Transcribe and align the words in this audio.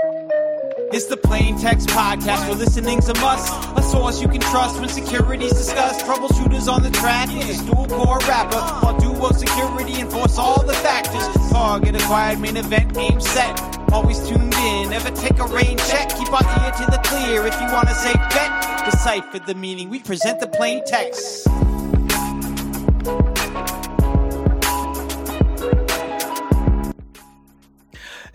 It's 0.00 1.06
the 1.06 1.16
Plain 1.16 1.58
Text 1.58 1.88
Podcast 1.88 2.46
where 2.46 2.54
listening's 2.54 3.08
a 3.08 3.14
must. 3.14 3.52
A 3.76 3.82
source 3.82 4.22
you 4.22 4.28
can 4.28 4.40
trust 4.40 4.78
when 4.78 4.88
security's 4.88 5.50
discussed. 5.50 6.04
Troubleshooters 6.06 6.72
on 6.72 6.84
the 6.84 6.90
track 6.90 7.28
with 7.30 7.60
a 7.60 7.64
dual 7.66 7.86
core 7.88 8.18
rapper. 8.20 8.60
While 8.86 8.98
duo 9.00 9.32
security 9.32 10.00
enforce 10.00 10.38
all 10.38 10.64
the 10.64 10.74
factors. 10.74 11.26
Target 11.50 12.00
acquired 12.00 12.38
main 12.38 12.56
event 12.56 12.94
game 12.94 13.20
set. 13.20 13.60
Always 13.92 14.20
tuned 14.28 14.54
in, 14.54 14.90
never 14.90 15.10
take 15.10 15.38
a 15.40 15.46
rain 15.46 15.76
check. 15.78 16.10
Keep 16.10 16.32
our 16.32 16.64
ear 16.64 16.70
to 16.70 16.84
the 16.92 17.00
clear 17.02 17.44
if 17.46 17.60
you 17.60 17.66
want 17.72 17.88
to 17.88 17.94
say 17.96 18.12
bet. 18.12 18.84
Decipher 18.84 19.40
the 19.40 19.54
meaning, 19.56 19.90
we 19.90 19.98
present 19.98 20.38
the 20.38 20.46
plain 20.46 20.80
text. 20.86 21.48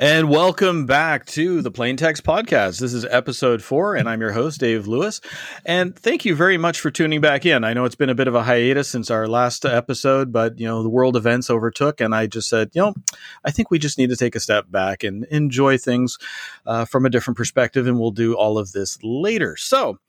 And 0.03 0.29
welcome 0.29 0.85
back 0.85 1.25
to 1.27 1.61
the 1.61 1.71
Plain 1.71 1.95
Text 1.95 2.25
Podcast. 2.25 2.81
This 2.81 2.93
is 2.93 3.05
episode 3.05 3.63
four, 3.63 3.95
and 3.95 4.09
I'm 4.09 4.19
your 4.19 4.33
host, 4.33 4.59
Dave 4.59 4.85
Lewis. 4.85 5.21
And 5.65 5.97
thank 5.97 6.25
you 6.25 6.35
very 6.35 6.57
much 6.57 6.81
for 6.81 6.91
tuning 6.91 7.21
back 7.21 7.45
in. 7.45 7.63
I 7.63 7.71
know 7.71 7.85
it's 7.85 7.95
been 7.95 8.09
a 8.09 8.13
bit 8.13 8.27
of 8.27 8.35
a 8.35 8.43
hiatus 8.43 8.89
since 8.89 9.09
our 9.09 9.29
last 9.29 9.63
episode, 9.63 10.33
but 10.33 10.59
you 10.59 10.67
know, 10.67 10.83
the 10.83 10.89
world 10.89 11.15
events 11.15 11.49
overtook, 11.49 12.01
and 12.01 12.13
I 12.13 12.27
just 12.27 12.49
said, 12.49 12.71
you 12.73 12.81
know, 12.81 12.93
I 13.45 13.51
think 13.51 13.71
we 13.71 13.79
just 13.79 13.97
need 13.97 14.09
to 14.09 14.17
take 14.17 14.35
a 14.35 14.41
step 14.41 14.69
back 14.69 15.05
and 15.05 15.23
enjoy 15.31 15.77
things 15.77 16.17
uh, 16.65 16.83
from 16.83 17.05
a 17.05 17.09
different 17.09 17.37
perspective, 17.37 17.87
and 17.87 17.97
we'll 17.97 18.11
do 18.11 18.33
all 18.33 18.57
of 18.57 18.73
this 18.73 19.01
later. 19.03 19.55
So, 19.55 19.99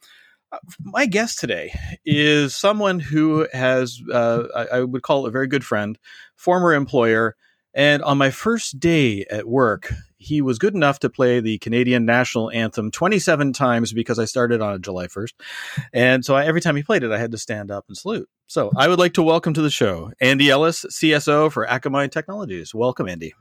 uh, 0.51 0.59
my 0.81 1.07
guest 1.07 1.39
today 1.39 1.73
is 2.05 2.57
someone 2.57 2.99
who 2.99 3.47
has, 3.53 4.03
uh, 4.13 4.43
I, 4.57 4.79
I 4.79 4.81
would 4.83 5.03
call 5.03 5.25
a 5.25 5.31
very 5.31 5.47
good 5.47 5.65
friend, 5.65 5.97
former 6.35 6.75
employer, 6.75 7.37
and 7.75 8.03
on 8.03 8.19
my 8.19 8.31
first 8.31 8.79
day 8.79 9.25
at 9.31 9.47
work, 9.47 9.93
he 10.17 10.41
was 10.41 10.59
good 10.59 10.75
enough 10.75 11.01
to 11.01 11.11
play 11.11 11.41
the 11.41 11.59
Canadian 11.59 12.05
national 12.05 12.51
anthem 12.51 12.91
27 12.91 13.53
times 13.53 13.93
because 13.93 14.19
I 14.19 14.25
started 14.25 14.63
on 14.63 14.81
July 14.81 15.07
1st. 15.07 15.33
And 15.93 16.25
so 16.25 16.35
I, 16.35 16.47
every 16.47 16.61
time 16.61 16.77
he 16.77 16.83
played 16.83 17.03
it, 17.03 17.13
I 17.13 17.19
had 17.19 17.33
to 17.33 17.39
stand 17.39 17.71
up 17.71 17.85
and 17.89 17.97
salute. 17.97 18.29
So 18.47 18.71
I 18.77 18.89
would 18.89 18.99
like 18.99 19.15
to 19.15 19.23
welcome 19.23 19.55
to 19.55 19.63
the 19.63 19.71
show 19.71 20.13
Andy 20.21 20.51
Ellis, 20.51 20.85
CSO 20.89 21.53
for 21.53 21.67
Akamai 21.67 22.11
Technologies. 22.11 22.75
Welcome, 22.75 23.09
Andy. 23.09 23.35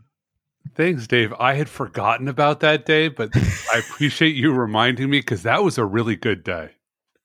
Thanks, 0.75 1.07
Dave. 1.07 1.33
I 1.39 1.53
had 1.53 1.69
forgotten 1.69 2.27
about 2.27 2.61
that 2.61 2.85
day, 2.85 3.09
but 3.09 3.29
I 3.35 3.79
appreciate 3.79 4.35
you 4.35 4.51
reminding 4.51 5.09
me 5.09 5.19
because 5.19 5.43
that 5.43 5.63
was 5.63 5.77
a 5.77 5.85
really 5.85 6.15
good 6.15 6.43
day. 6.43 6.71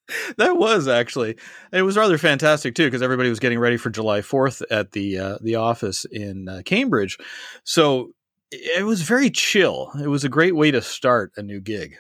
that 0.37 0.57
was 0.57 0.89
actually. 0.89 1.37
It 1.73 1.83
was 1.83 1.97
rather 1.97 2.19
fantastic 2.19 2.75
too 2.75 2.87
because 2.87 3.03
everybody 3.03 3.29
was 3.29 3.41
getting 3.41 3.59
ready 3.59 3.77
for 3.77 3.91
July 3.91 4.21
4th 4.21 4.63
at 4.71 4.93
the 4.93 5.19
uh, 5.19 5.39
the 5.41 5.57
office 5.57 6.05
in 6.07 6.49
uh, 6.49 6.63
Cambridge. 6.65 7.19
So 7.65 8.13
it 8.51 8.85
was 8.85 9.03
very 9.03 9.31
chill. 9.31 9.91
It 10.03 10.09
was 10.09 10.25
a 10.25 10.29
great 10.29 10.57
way 10.57 10.71
to 10.71 10.81
start 10.81 11.33
a 11.37 11.43
new 11.43 11.61
gig. 11.61 11.97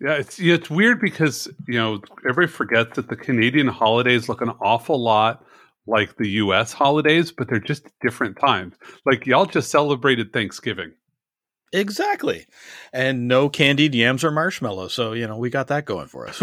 Yeah 0.00 0.14
it's 0.14 0.38
it's 0.38 0.70
weird 0.70 1.00
because 1.00 1.48
you 1.66 1.78
know 1.78 2.00
everybody 2.28 2.46
forgets 2.46 2.96
that 2.96 3.08
the 3.08 3.16
Canadian 3.16 3.66
holidays 3.66 4.28
look 4.28 4.40
an 4.40 4.50
awful 4.60 5.02
lot 5.02 5.44
like 5.88 6.16
the 6.18 6.28
US 6.42 6.72
holidays 6.72 7.32
but 7.32 7.48
they're 7.48 7.58
just 7.58 7.86
different 8.00 8.38
times. 8.38 8.74
Like 9.04 9.26
y'all 9.26 9.46
just 9.46 9.70
celebrated 9.70 10.32
Thanksgiving 10.32 10.92
Exactly. 11.72 12.46
And 12.92 13.28
no 13.28 13.48
candied 13.48 13.94
yams 13.94 14.24
or 14.24 14.30
marshmallows. 14.30 14.94
So, 14.94 15.12
you 15.12 15.26
know, 15.26 15.36
we 15.36 15.50
got 15.50 15.68
that 15.68 15.84
going 15.84 16.08
for 16.08 16.28
us. 16.28 16.42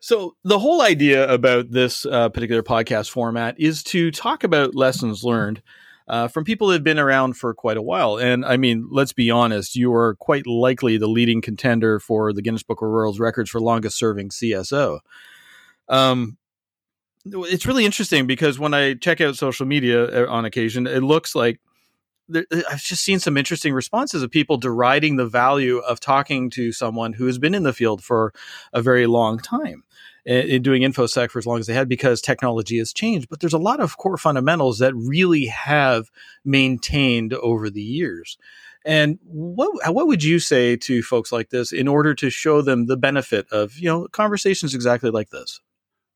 so, 0.00 0.36
the 0.44 0.58
whole 0.58 0.82
idea 0.82 1.32
about 1.32 1.70
this 1.70 2.04
uh, 2.06 2.28
particular 2.30 2.62
podcast 2.62 3.10
format 3.10 3.58
is 3.58 3.82
to 3.84 4.10
talk 4.10 4.44
about 4.44 4.74
lessons 4.74 5.22
learned 5.22 5.62
uh, 6.08 6.28
from 6.28 6.44
people 6.44 6.68
that 6.68 6.74
have 6.74 6.84
been 6.84 6.98
around 6.98 7.36
for 7.36 7.52
quite 7.54 7.76
a 7.76 7.82
while. 7.82 8.16
And 8.16 8.44
I 8.44 8.56
mean, 8.56 8.88
let's 8.90 9.12
be 9.12 9.30
honest, 9.30 9.76
you 9.76 9.92
are 9.92 10.14
quite 10.16 10.46
likely 10.46 10.98
the 10.98 11.08
leading 11.08 11.40
contender 11.40 11.98
for 11.98 12.32
the 12.32 12.42
Guinness 12.42 12.62
Book 12.62 12.82
of 12.82 12.88
World 12.88 13.18
Records 13.18 13.50
for 13.50 13.60
longest 13.60 13.98
serving 13.98 14.30
CSO. 14.30 15.00
Um, 15.88 16.38
it's 17.24 17.66
really 17.66 17.84
interesting 17.84 18.26
because 18.26 18.58
when 18.58 18.72
I 18.72 18.94
check 18.94 19.20
out 19.20 19.36
social 19.36 19.66
media 19.66 20.26
uh, 20.26 20.30
on 20.30 20.44
occasion, 20.44 20.86
it 20.86 21.02
looks 21.02 21.34
like 21.34 21.60
there, 22.28 22.46
uh, 22.52 22.62
I've 22.70 22.82
just 22.82 23.04
seen 23.04 23.18
some 23.18 23.36
interesting 23.36 23.72
responses 23.72 24.22
of 24.22 24.30
people 24.30 24.56
deriding 24.56 25.16
the 25.16 25.26
value 25.26 25.78
of 25.78 26.00
talking 26.00 26.50
to 26.50 26.72
someone 26.72 27.12
who 27.12 27.26
has 27.26 27.38
been 27.38 27.54
in 27.54 27.62
the 27.62 27.72
field 27.72 28.02
for 28.02 28.32
a 28.72 28.82
very 28.82 29.06
long 29.06 29.38
time 29.38 29.84
eh, 30.26 30.54
and 30.54 30.64
doing 30.64 30.82
infosec 30.82 31.30
for 31.30 31.38
as 31.38 31.46
long 31.46 31.58
as 31.58 31.66
they 31.66 31.74
had 31.74 31.88
because 31.88 32.20
technology 32.20 32.78
has 32.78 32.92
changed. 32.92 33.28
But 33.28 33.40
there's 33.40 33.52
a 33.52 33.58
lot 33.58 33.80
of 33.80 33.96
core 33.96 34.16
fundamentals 34.16 34.78
that 34.78 34.94
really 34.94 35.46
have 35.46 36.10
maintained 36.44 37.32
over 37.34 37.70
the 37.70 37.82
years. 37.82 38.38
And 38.84 39.18
what 39.24 39.70
uh, 39.86 39.92
what 39.92 40.06
would 40.06 40.22
you 40.22 40.38
say 40.38 40.76
to 40.76 41.02
folks 41.02 41.32
like 41.32 41.50
this 41.50 41.72
in 41.72 41.88
order 41.88 42.14
to 42.14 42.30
show 42.30 42.62
them 42.62 42.86
the 42.86 42.96
benefit 42.96 43.46
of 43.50 43.76
you 43.78 43.88
know 43.88 44.06
conversations 44.08 44.74
exactly 44.74 45.10
like 45.10 45.30
this? 45.30 45.60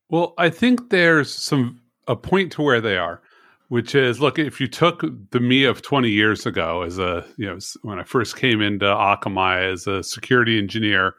Well 0.09 0.33
i 0.37 0.49
think 0.49 0.89
there's 0.89 1.33
some 1.33 1.81
a 2.07 2.15
point 2.15 2.51
to 2.53 2.61
where 2.61 2.81
they 2.81 2.97
are 2.97 3.21
which 3.71 3.95
is 3.95 4.19
look 4.19 4.37
if 4.37 4.59
you 4.59 4.67
took 4.67 5.01
the 5.29 5.39
me 5.39 5.63
of 5.63 5.81
20 5.81 6.09
years 6.09 6.45
ago 6.45 6.81
as 6.81 6.99
a 6.99 7.25
you 7.37 7.45
know 7.45 7.57
when 7.83 7.99
i 7.99 8.03
first 8.03 8.35
came 8.35 8.61
into 8.61 8.85
akamai 8.85 9.71
as 9.71 9.87
a 9.87 10.03
security 10.03 10.59
engineer 10.59 11.13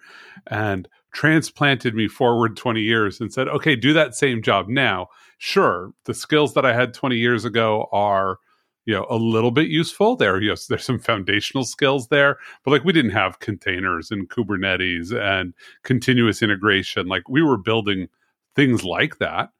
and 0.48 0.86
transplanted 1.14 1.94
me 1.94 2.06
forward 2.06 2.54
20 2.54 2.82
years 2.82 3.22
and 3.22 3.32
said 3.32 3.48
okay 3.48 3.74
do 3.74 3.94
that 3.94 4.14
same 4.14 4.42
job 4.42 4.68
now. 4.68 5.06
Sure 5.38 5.94
the 6.04 6.12
skills 6.12 6.52
that 6.52 6.66
i 6.66 6.74
had 6.74 6.92
20 6.92 7.16
years 7.16 7.46
ago 7.46 7.88
are 7.90 8.36
you 8.84 8.92
know 8.92 9.06
a 9.08 9.16
little 9.16 9.50
bit 9.50 9.68
useful. 9.68 10.14
There 10.14 10.38
you 10.38 10.50
know 10.50 10.56
there's 10.68 10.84
some 10.84 10.98
foundational 10.98 11.64
skills 11.64 12.08
there 12.08 12.36
but 12.64 12.70
like 12.70 12.84
we 12.84 12.92
didn't 12.92 13.12
have 13.12 13.40
containers 13.40 14.10
and 14.10 14.28
kubernetes 14.28 15.10
and 15.10 15.54
continuous 15.84 16.42
integration. 16.42 17.06
Like 17.06 17.30
we 17.30 17.42
were 17.42 17.56
building 17.56 18.08
things 18.54 18.84
like 18.84 19.16
that. 19.20 19.52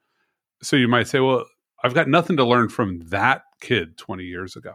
So 0.61 0.77
you 0.77 0.89
might 0.89 1.09
say 1.09 1.21
well 1.21 1.47
I've 1.83 1.95
got 1.95 2.09
nothing 2.09 2.37
to 2.37 2.45
learn 2.45 2.69
from 2.69 3.01
that 3.09 3.43
kid 3.61 3.97
20 3.99 4.25
years 4.25 4.57
ago. 4.57 4.75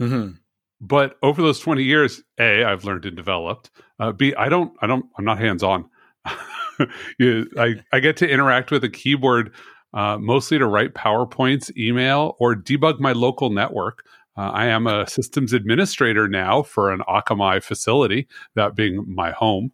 Mm-hmm. 0.00 0.34
But 0.80 1.16
over 1.22 1.40
those 1.40 1.60
20 1.60 1.82
years, 1.82 2.22
A, 2.38 2.64
I've 2.64 2.84
learned 2.84 3.06
and 3.06 3.16
developed. 3.16 3.70
Uh, 3.98 4.12
B, 4.12 4.34
I 4.36 4.48
don't, 4.48 4.72
I 4.82 4.86
don't, 4.86 5.06
I'm 5.16 5.24
not 5.24 5.38
hands 5.38 5.62
on. 5.62 5.88
I, 6.26 7.74
I 7.92 8.00
get 8.00 8.16
to 8.18 8.28
interact 8.28 8.70
with 8.70 8.84
a 8.84 8.88
keyboard 8.88 9.52
uh, 9.94 10.18
mostly 10.18 10.58
to 10.58 10.66
write 10.66 10.94
PowerPoints, 10.94 11.74
email, 11.76 12.36
or 12.40 12.54
debug 12.54 12.98
my 12.98 13.12
local 13.12 13.50
network. 13.50 14.04
Uh, 14.36 14.50
I 14.50 14.66
am 14.66 14.88
a 14.88 15.06
systems 15.08 15.52
administrator 15.52 16.26
now 16.26 16.62
for 16.62 16.90
an 16.90 17.00
Akamai 17.08 17.62
facility, 17.62 18.26
that 18.56 18.74
being 18.74 19.04
my 19.06 19.30
home, 19.30 19.70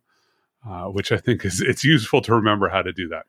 uh, 0.68 0.84
which 0.84 1.10
I 1.10 1.16
think 1.16 1.44
is 1.46 1.62
it's 1.62 1.82
useful 1.82 2.20
to 2.22 2.34
remember 2.34 2.68
how 2.68 2.82
to 2.82 2.92
do 2.92 3.08
that. 3.08 3.24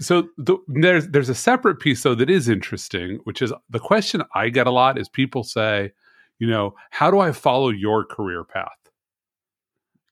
So 0.00 0.28
the, 0.36 0.56
there's 0.66 1.08
there's 1.08 1.28
a 1.28 1.34
separate 1.34 1.78
piece 1.78 2.02
though 2.02 2.16
that 2.16 2.30
is 2.30 2.48
interesting, 2.48 3.20
which 3.24 3.40
is 3.40 3.52
the 3.70 3.78
question 3.78 4.22
I 4.34 4.48
get 4.48 4.66
a 4.66 4.72
lot 4.72 4.98
is 4.98 5.08
people 5.08 5.44
say, 5.44 5.92
you 6.38 6.48
know, 6.48 6.74
how 6.90 7.10
do 7.10 7.20
I 7.20 7.32
follow 7.32 7.68
your 7.68 8.04
career 8.04 8.44
path? 8.44 8.76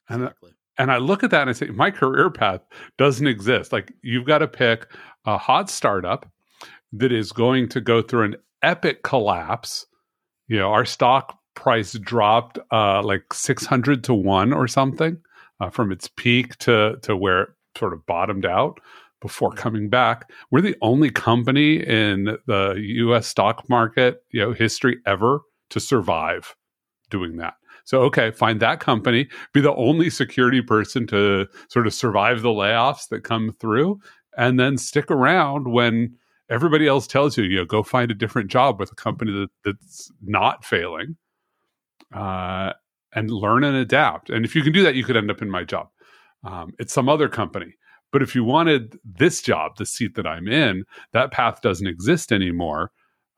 And 0.08 0.22
exactly. 0.22 0.52
and 0.78 0.92
I 0.92 0.98
look 0.98 1.24
at 1.24 1.30
that 1.30 1.42
and 1.42 1.50
I 1.50 1.52
say, 1.52 1.66
my 1.66 1.90
career 1.90 2.30
path 2.30 2.60
doesn't 2.96 3.26
exist. 3.26 3.72
Like 3.72 3.92
you've 4.02 4.26
got 4.26 4.38
to 4.38 4.48
pick 4.48 4.86
a 5.24 5.36
hot 5.36 5.68
startup 5.68 6.30
that 6.92 7.10
is 7.12 7.32
going 7.32 7.68
to 7.70 7.80
go 7.80 8.02
through 8.02 8.24
an 8.24 8.36
epic 8.62 9.02
collapse. 9.02 9.86
You 10.46 10.58
know, 10.58 10.72
our 10.72 10.84
stock 10.84 11.38
price 11.54 11.92
dropped 11.94 12.58
uh, 12.70 13.02
like 13.02 13.32
six 13.32 13.66
hundred 13.66 14.04
to 14.04 14.14
one 14.14 14.52
or 14.52 14.68
something 14.68 15.18
uh, 15.60 15.70
from 15.70 15.90
its 15.90 16.08
peak 16.16 16.56
to 16.58 16.96
to 17.02 17.16
where 17.16 17.42
it 17.42 17.48
sort 17.76 17.92
of 17.92 18.06
bottomed 18.06 18.46
out 18.46 18.78
before 19.22 19.52
coming 19.52 19.88
back. 19.88 20.30
We're 20.50 20.60
the 20.60 20.76
only 20.82 21.08
company 21.08 21.76
in 21.76 22.36
the 22.46 22.74
US 22.76 23.26
stock 23.28 23.68
market, 23.70 24.22
you 24.30 24.40
know, 24.40 24.52
history 24.52 24.98
ever 25.06 25.40
to 25.70 25.80
survive 25.80 26.54
doing 27.08 27.36
that. 27.38 27.54
So 27.84 28.02
okay, 28.02 28.30
find 28.30 28.60
that 28.60 28.80
company, 28.80 29.28
be 29.54 29.60
the 29.60 29.74
only 29.74 30.10
security 30.10 30.60
person 30.60 31.06
to 31.08 31.46
sort 31.68 31.86
of 31.86 31.94
survive 31.94 32.42
the 32.42 32.50
layoffs 32.50 33.08
that 33.08 33.24
come 33.24 33.52
through 33.58 34.00
and 34.36 34.58
then 34.58 34.76
stick 34.76 35.10
around 35.10 35.72
when 35.72 36.16
everybody 36.50 36.86
else 36.86 37.06
tells 37.06 37.38
you, 37.38 37.44
you 37.44 37.56
know, 37.56 37.64
go 37.64 37.82
find 37.82 38.10
a 38.10 38.14
different 38.14 38.50
job 38.50 38.78
with 38.78 38.92
a 38.92 38.96
company 38.96 39.32
that, 39.32 39.48
that's 39.64 40.12
not 40.22 40.64
failing. 40.64 41.16
Uh, 42.14 42.72
and 43.14 43.30
learn 43.30 43.64
and 43.64 43.76
adapt. 43.76 44.30
And 44.30 44.44
if 44.44 44.54
you 44.54 44.62
can 44.62 44.72
do 44.72 44.82
that, 44.82 44.94
you 44.94 45.04
could 45.04 45.16
end 45.16 45.30
up 45.30 45.42
in 45.42 45.50
my 45.50 45.64
job. 45.64 45.88
Um, 46.44 46.72
it's 46.78 46.92
some 46.92 47.08
other 47.08 47.28
company 47.28 47.74
but 48.12 48.22
if 48.22 48.34
you 48.34 48.44
wanted 48.44 48.98
this 49.04 49.42
job, 49.42 49.76
the 49.76 49.86
seat 49.86 50.14
that 50.14 50.26
I'm 50.26 50.46
in, 50.46 50.84
that 51.12 51.32
path 51.32 51.60
doesn't 51.62 51.86
exist 51.86 52.30
anymore. 52.30 52.92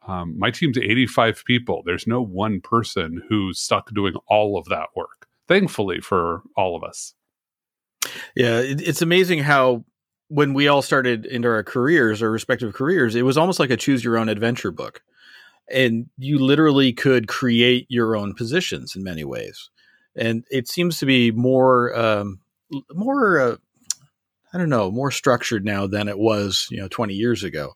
Um, 0.07 0.39
my 0.39 0.51
team's 0.51 0.77
85 0.77 1.45
people. 1.47 1.83
There's 1.87 2.07
no 2.07 2.21
one 2.21 2.61
person 2.61 3.23
who's 3.29 3.59
stuck 3.59 3.91
doing 3.95 4.15
all 4.27 4.59
of 4.59 4.67
that 4.67 4.89
work, 4.95 5.27
thankfully, 5.49 6.01
for 6.01 6.43
all 6.57 6.77
of 6.77 6.85
us. 6.85 7.15
Yeah, 8.37 8.61
it's 8.63 9.01
amazing 9.01 9.39
how 9.39 9.85
when 10.29 10.53
we 10.53 10.69
all 10.69 10.83
started 10.83 11.25
into 11.25 11.49
our 11.49 11.63
careers, 11.63 12.23
our 12.23 12.31
respective 12.31 12.75
careers, 12.75 13.15
it 13.15 13.23
was 13.23 13.39
almost 13.39 13.59
like 13.61 13.71
a 13.71 13.77
choose 13.77 14.05
your 14.05 14.19
own 14.19 14.29
adventure 14.29 14.71
book. 14.73 15.03
and 15.71 16.11
you 16.19 16.39
literally 16.39 16.93
could 16.93 17.27
create 17.29 17.87
your 17.89 18.17
own 18.17 18.35
positions 18.35 18.95
in 18.95 19.03
many 19.03 19.25
ways. 19.25 19.71
And 20.15 20.45
it 20.51 20.69
seems 20.69 20.99
to 20.99 21.07
be 21.07 21.31
more, 21.31 21.97
um, 21.99 22.41
more, 22.93 23.41
uh, 23.41 23.57
I 24.55 24.59
don't 24.59 24.69
know, 24.69 24.91
more 24.91 25.11
structured 25.11 25.65
now 25.65 25.89
than 25.89 26.07
it 26.07 26.19
was, 26.19 26.69
you 26.71 26.79
know, 26.79 26.87
20 26.87 27.13
years 27.13 27.43
ago. 27.43 27.75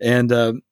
And 0.00 0.32
um, 0.32 0.62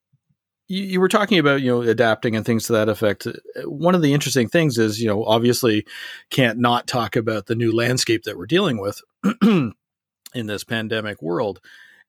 you, 0.67 0.83
you, 0.83 1.01
were 1.01 1.09
talking 1.09 1.39
about, 1.39 1.63
you 1.63 1.71
know, 1.71 1.83
adapting 1.83 2.35
and 2.35 2.45
things 2.45 2.67
to 2.67 2.73
that 2.73 2.89
effect. 2.89 3.29
One 3.65 3.95
of 3.95 4.03
the 4.03 4.13
interesting 4.13 4.49
things 4.49 4.77
is, 4.77 5.01
you 5.01 5.07
know, 5.07 5.25
obviously 5.25 5.87
can't 6.31 6.59
not 6.59 6.89
talk 6.89 7.15
about 7.15 7.47
the 7.47 7.55
new 7.55 7.73
landscape 7.73 8.25
that 8.25 8.37
we're 8.37 8.47
dealing 8.47 8.81
with 8.81 9.01
in 9.43 9.73
this 10.35 10.65
pandemic 10.65 11.23
world. 11.23 11.61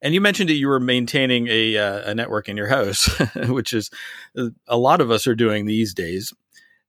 And 0.02 0.16
you 0.16 0.22
mentioned 0.22 0.50
that 0.50 0.56
you 0.56 0.68
were 0.68 0.80
maintaining 0.80 1.48
a, 1.48 1.78
uh, 1.78 2.10
a 2.10 2.16
network 2.16 2.50
in 2.50 2.58
your 2.58 2.70
house, 2.70 3.08
which 3.36 3.72
is 3.72 3.92
uh, 4.36 4.48
a 4.68 4.78
lot 4.78 5.00
of 5.00 5.12
us 5.12 5.28
are 5.28 5.36
doing 5.36 5.68
these 5.68 5.94
days. 5.94 6.34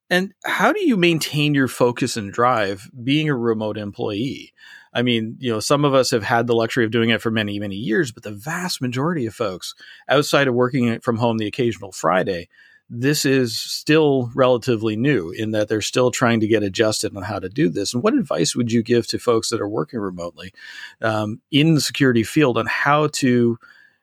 And 0.08 0.32
how 0.44 0.72
do 0.72 0.86
you 0.86 0.96
maintain 0.96 1.54
your 1.54 1.68
focus 1.68 2.16
and 2.16 2.32
drive 2.32 2.90
being 3.02 3.28
a 3.28 3.36
remote 3.36 3.76
employee? 3.76 4.52
I 4.92 5.02
mean, 5.02 5.36
you 5.38 5.50
know, 5.50 5.60
some 5.60 5.84
of 5.84 5.94
us 5.94 6.10
have 6.10 6.22
had 6.22 6.46
the 6.46 6.54
luxury 6.54 6.84
of 6.84 6.90
doing 6.90 7.10
it 7.10 7.22
for 7.22 7.30
many, 7.30 7.58
many 7.58 7.76
years, 7.76 8.12
but 8.12 8.22
the 8.22 8.32
vast 8.32 8.82
majority 8.82 9.26
of 9.26 9.34
folks 9.34 9.74
outside 10.08 10.48
of 10.48 10.54
working 10.54 11.00
from 11.00 11.16
home 11.16 11.38
the 11.38 11.46
occasional 11.46 11.92
Friday, 11.92 12.48
this 12.90 13.24
is 13.24 13.58
still 13.58 14.30
relatively 14.34 14.96
new 14.96 15.30
in 15.30 15.52
that 15.52 15.68
they're 15.68 15.80
still 15.80 16.10
trying 16.10 16.40
to 16.40 16.46
get 16.46 16.62
adjusted 16.62 17.16
on 17.16 17.22
how 17.22 17.38
to 17.38 17.48
do 17.48 17.70
this. 17.70 17.94
And 17.94 18.02
what 18.02 18.12
advice 18.12 18.54
would 18.54 18.70
you 18.70 18.82
give 18.82 19.06
to 19.06 19.18
folks 19.18 19.48
that 19.48 19.62
are 19.62 19.68
working 19.68 19.98
remotely 19.98 20.52
um, 21.00 21.40
in 21.50 21.74
the 21.74 21.80
security 21.80 22.22
field 22.22 22.58
on 22.58 22.66
how 22.66 23.06
to, 23.06 23.58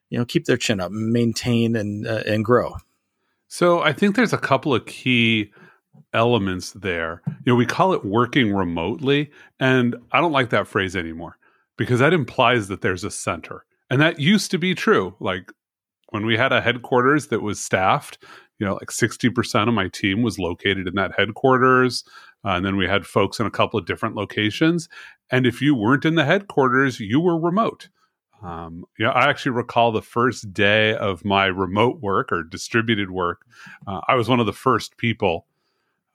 you 0.09 0.17
know, 0.17 0.25
keep 0.25 0.45
their 0.45 0.57
chin 0.57 0.79
up, 0.79 0.91
maintain 0.91 1.75
and 1.75 2.07
uh, 2.07 2.23
and 2.25 2.43
grow? 2.43 2.77
So 3.47 3.81
I 3.81 3.93
think 3.93 4.15
there's 4.15 4.33
a 4.33 4.37
couple 4.39 4.73
of 4.73 4.85
key 4.87 5.51
elements 6.13 6.71
there. 6.71 7.21
You 7.27 7.53
know, 7.53 7.55
we 7.55 7.65
call 7.65 7.93
it 7.93 8.05
working 8.05 8.53
remotely, 8.53 9.31
and 9.59 9.95
I 10.11 10.21
don't 10.21 10.31
like 10.31 10.49
that 10.49 10.67
phrase 10.67 10.95
anymore 10.95 11.37
because 11.77 11.99
that 11.99 12.13
implies 12.13 12.67
that 12.67 12.81
there's 12.81 13.03
a 13.03 13.11
center. 13.11 13.65
And 13.89 14.01
that 14.01 14.19
used 14.19 14.51
to 14.51 14.57
be 14.57 14.75
true. 14.75 15.15
Like 15.19 15.51
when 16.09 16.25
we 16.25 16.37
had 16.37 16.51
a 16.51 16.61
headquarters 16.61 17.27
that 17.27 17.41
was 17.41 17.59
staffed, 17.59 18.17
you 18.59 18.65
know, 18.65 18.73
like 18.73 18.89
60% 18.89 19.67
of 19.67 19.73
my 19.73 19.87
team 19.87 20.21
was 20.21 20.37
located 20.37 20.87
in 20.87 20.95
that 20.95 21.13
headquarters. 21.17 22.03
Uh, 22.45 22.49
and 22.49 22.65
then 22.65 22.77
we 22.77 22.87
had 22.87 23.05
folks 23.05 23.39
in 23.39 23.45
a 23.45 23.51
couple 23.51 23.79
of 23.79 23.85
different 23.85 24.15
locations. 24.15 24.89
And 25.31 25.45
if 25.45 25.61
you 25.61 25.75
weren't 25.75 26.05
in 26.05 26.15
the 26.15 26.25
headquarters, 26.25 26.99
you 26.99 27.19
were 27.19 27.39
remote. 27.39 27.89
Um, 28.41 28.85
you 28.97 29.05
know, 29.05 29.11
I 29.11 29.29
actually 29.29 29.51
recall 29.51 29.91
the 29.91 30.01
first 30.01 30.53
day 30.53 30.95
of 30.95 31.25
my 31.25 31.45
remote 31.45 31.99
work 32.01 32.31
or 32.31 32.43
distributed 32.43 33.11
work. 33.11 33.45
Uh, 33.85 34.01
I 34.07 34.15
was 34.15 34.29
one 34.29 34.39
of 34.39 34.45
the 34.45 34.53
first 34.53 34.97
people 34.97 35.45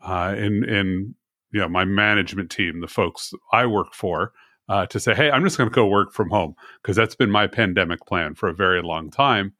uh, 0.04 0.34
in 0.36 0.64
in 0.64 1.14
you 1.52 1.60
know 1.60 1.68
my 1.68 1.84
management 1.84 2.50
team, 2.50 2.80
the 2.80 2.88
folks 2.88 3.32
I 3.52 3.66
work 3.66 3.94
for, 3.94 4.32
uh, 4.68 4.86
to 4.86 5.00
say, 5.00 5.14
"Hey, 5.14 5.30
I'm 5.30 5.44
just 5.44 5.58
going 5.58 5.70
to 5.70 5.74
go 5.74 5.86
work 5.86 6.12
from 6.12 6.30
home 6.30 6.54
because 6.82 6.96
that's 6.96 7.14
been 7.14 7.30
my 7.30 7.46
pandemic 7.46 8.00
plan 8.06 8.34
for 8.34 8.48
a 8.48 8.54
very 8.54 8.82
long 8.82 9.10
time." 9.10 9.52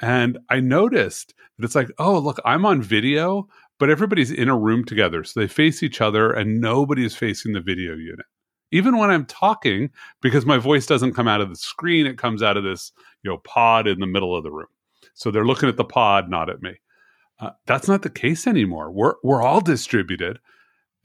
And 0.00 0.38
I 0.50 0.60
noticed 0.60 1.34
that 1.58 1.64
it's 1.64 1.74
like, 1.74 1.90
"Oh, 1.98 2.18
look, 2.18 2.40
I'm 2.44 2.66
on 2.66 2.82
video, 2.82 3.48
but 3.78 3.90
everybody's 3.90 4.30
in 4.30 4.48
a 4.48 4.58
room 4.58 4.84
together, 4.84 5.24
so 5.24 5.40
they 5.40 5.48
face 5.48 5.82
each 5.82 6.00
other, 6.00 6.32
and 6.32 6.60
nobody 6.60 7.04
is 7.04 7.16
facing 7.16 7.52
the 7.52 7.60
video 7.60 7.94
unit." 7.94 8.26
Even 8.70 8.98
when 8.98 9.10
I'm 9.10 9.26
talking, 9.26 9.90
because 10.20 10.46
my 10.46 10.58
voice 10.58 10.86
doesn't 10.86 11.14
come 11.14 11.28
out 11.28 11.40
of 11.40 11.48
the 11.48 11.56
screen, 11.56 12.06
it 12.06 12.18
comes 12.18 12.42
out 12.42 12.56
of 12.56 12.64
this 12.64 12.92
you 13.22 13.30
know 13.30 13.38
pod 13.38 13.86
in 13.88 14.00
the 14.00 14.06
middle 14.06 14.36
of 14.36 14.44
the 14.44 14.52
room. 14.52 14.68
So 15.14 15.30
they're 15.30 15.46
looking 15.46 15.68
at 15.68 15.76
the 15.76 15.84
pod, 15.84 16.28
not 16.28 16.50
at 16.50 16.62
me. 16.62 16.74
Uh, 17.40 17.50
that's 17.66 17.88
not 17.88 18.02
the 18.02 18.10
case 18.10 18.46
anymore. 18.46 18.90
We're 18.90 19.14
we're 19.22 19.42
all 19.42 19.60
distributed, 19.60 20.38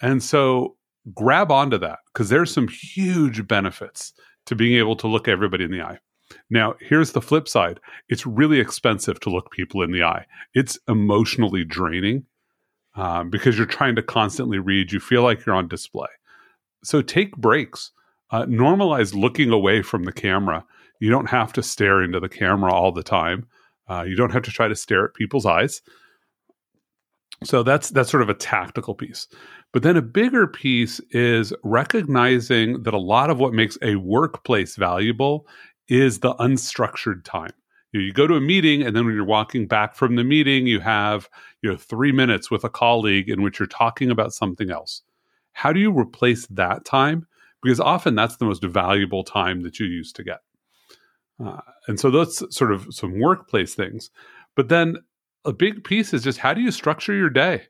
and 0.02 0.22
so 0.22 0.76
grab 1.14 1.52
onto 1.52 1.78
that 1.80 2.00
because 2.14 2.30
there's 2.30 2.54
some 2.54 2.68
huge 2.68 3.48
benefits 3.48 4.14
to 4.46 4.56
being 4.56 4.78
able 4.78 4.96
to 4.98 5.08
look 5.08 5.28
everybody 5.28 5.64
in 5.64 5.72
the 5.72 5.82
eye. 5.82 6.00
Now, 6.50 6.76
here's 6.80 7.14
the 7.14 7.22
flip 7.22 7.48
side: 7.48 7.80
it's 8.10 8.26
really 8.26 8.60
expensive 8.60 9.20
to 9.22 9.30
look 9.30 9.52
people 9.52 9.82
in 9.82 9.92
the 9.92 10.04
eye. 10.04 10.26
It's 10.54 10.78
emotionally 10.88 11.66
draining 11.66 12.26
um, 12.96 13.30
because 13.30 13.58
you're 13.58 13.66
trying 13.66 13.96
to 13.96 14.04
constantly 14.04 14.60
read. 14.60 14.92
You 14.92 15.00
feel 15.00 15.24
like 15.24 15.46
you're 15.46 15.56
on 15.56 15.68
display. 15.68 16.10
So 16.84 17.02
take 17.02 17.36
breaks. 17.38 17.92
Uh, 18.32 18.46
normalize 18.46 19.16
looking 19.16 19.50
away 19.50 19.82
from 19.82 20.04
the 20.04 20.12
camera. 20.12 20.64
You 21.00 21.10
don't 21.10 21.30
have 21.30 21.52
to 21.54 21.64
stare 21.64 22.04
into 22.04 22.20
the 22.20 22.30
camera 22.30 22.72
all 22.72 22.92
the 22.92 23.04
time. 23.04 23.48
Uh, 23.88 24.04
you 24.08 24.16
don't 24.16 24.32
have 24.32 24.44
to 24.44 24.52
try 24.52 24.68
to 24.68 24.76
stare 24.76 25.06
at 25.06 25.16
people's 25.16 25.48
eyes. 25.48 25.82
So 27.44 27.64
that's 27.64 27.90
that's 27.90 28.12
sort 28.12 28.24
of 28.24 28.30
a 28.30 28.34
tactical 28.34 28.96
piece. 28.96 29.28
But 29.72 29.84
then 29.84 29.98
a 29.98 30.02
bigger 30.02 30.48
piece 30.48 31.00
is 31.12 31.54
recognizing 31.64 32.84
that 32.84 32.94
a 32.94 33.00
lot 33.00 33.30
of 33.30 33.40
what 33.40 33.54
makes 33.54 33.78
a 33.82 33.96
workplace 33.96 34.76
valuable 34.76 35.48
is 35.88 36.20
the 36.20 36.36
unstructured 36.36 37.24
time. 37.24 37.54
You, 37.92 38.00
know, 38.00 38.06
you 38.06 38.14
go 38.14 38.28
to 38.28 38.36
a 38.36 38.42
meeting 38.42 38.82
and 38.84 38.96
then 38.96 39.06
when 39.06 39.16
you're 39.16 39.24
walking 39.24 39.68
back 39.68 39.96
from 39.96 40.16
the 40.16 40.24
meeting, 40.24 40.68
you 40.68 40.80
have, 40.80 41.30
you 41.62 41.70
know, 41.70 41.78
3 41.78 42.12
minutes 42.12 42.52
with 42.52 42.64
a 42.64 42.70
colleague 42.70 43.30
in 43.30 43.42
which 43.42 43.60
you're 43.60 43.68
talking 43.68 44.12
about 44.12 44.34
something 44.34 44.70
else. 44.70 45.02
How 45.54 45.72
do 45.72 45.80
you 45.80 45.98
replace 45.98 46.46
that 46.48 46.86
time? 46.86 47.28
Because 47.64 47.80
often 47.80 48.16
that's 48.16 48.38
the 48.38 48.46
most 48.46 48.64
valuable 48.64 49.24
time 49.24 49.62
that 49.62 49.80
you 49.80 49.86
used 49.86 50.16
to 50.18 50.24
get. 50.24 50.40
Uh, 51.44 51.62
and 51.88 52.00
so 52.00 52.12
that's 52.12 52.44
sort 52.56 52.72
of 52.72 52.88
some 52.92 53.20
workplace 53.20 53.76
things. 53.76 54.10
But 54.56 54.70
then 54.70 54.98
a 55.50 55.54
big 55.54 55.84
piece 55.84 56.14
is 56.14 56.24
just 56.24 56.40
how 56.40 56.54
do 56.54 56.62
you 56.62 56.72
structure 56.72 57.14
your 57.14 57.30
day? 57.30 57.64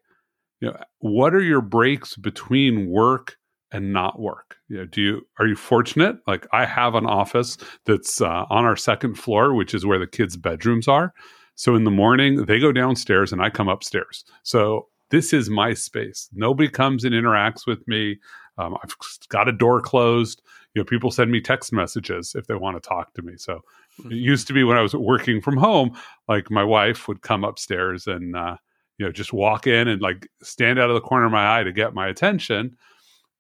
You 0.59 0.69
know, 0.69 0.77
what 0.99 1.33
are 1.33 1.41
your 1.41 1.61
breaks 1.61 2.15
between 2.15 2.89
work 2.89 3.37
and 3.71 3.93
not 3.93 4.19
work? 4.19 4.57
You 4.67 4.79
know, 4.79 4.85
do 4.85 5.01
you 5.01 5.21
are 5.39 5.47
you 5.47 5.55
fortunate? 5.55 6.17
Like 6.27 6.45
I 6.51 6.65
have 6.65 6.95
an 6.95 7.05
office 7.05 7.57
that's 7.85 8.21
uh, 8.21 8.45
on 8.49 8.65
our 8.65 8.75
second 8.75 9.15
floor, 9.15 9.53
which 9.53 9.73
is 9.73 9.85
where 9.85 9.99
the 9.99 10.07
kids' 10.07 10.37
bedrooms 10.37 10.87
are. 10.87 11.13
So 11.55 11.75
in 11.75 11.85
the 11.85 11.91
morning 11.91 12.45
they 12.45 12.59
go 12.59 12.71
downstairs 12.71 13.31
and 13.31 13.41
I 13.41 13.49
come 13.49 13.69
upstairs. 13.69 14.23
So 14.43 14.87
this 15.11 15.33
is 15.33 15.49
my 15.49 15.73
space. 15.73 16.29
Nobody 16.33 16.69
comes 16.69 17.03
and 17.03 17.15
interacts 17.15 17.65
with 17.65 17.87
me. 17.87 18.17
Um, 18.59 18.77
I've 18.83 18.95
got 19.29 19.47
a 19.47 19.53
door 19.53 19.81
closed. 19.81 20.41
You 20.73 20.81
know, 20.81 20.85
people 20.85 21.11
send 21.11 21.31
me 21.31 21.41
text 21.41 21.73
messages 21.73 22.35
if 22.35 22.45
they 22.47 22.55
want 22.55 22.81
to 22.81 22.87
talk 22.87 23.13
to 23.13 23.21
me. 23.21 23.33
So 23.37 23.61
it 24.05 24.11
used 24.11 24.47
to 24.47 24.53
be 24.53 24.63
when 24.63 24.77
I 24.77 24.81
was 24.81 24.93
working 24.93 25.41
from 25.41 25.57
home, 25.57 25.97
like 26.27 26.51
my 26.51 26.63
wife 26.63 27.07
would 27.07 27.21
come 27.21 27.43
upstairs 27.43 28.05
and 28.05 28.35
uh, 28.35 28.57
you 28.97 29.05
know 29.05 29.11
just 29.11 29.33
walk 29.33 29.65
in 29.65 29.87
and 29.87 30.01
like 30.01 30.27
stand 30.43 30.77
out 30.77 30.89
of 30.89 30.93
the 30.93 31.01
corner 31.01 31.25
of 31.25 31.31
my 31.31 31.59
eye 31.59 31.63
to 31.63 31.71
get 31.71 31.93
my 31.93 32.07
attention. 32.07 32.77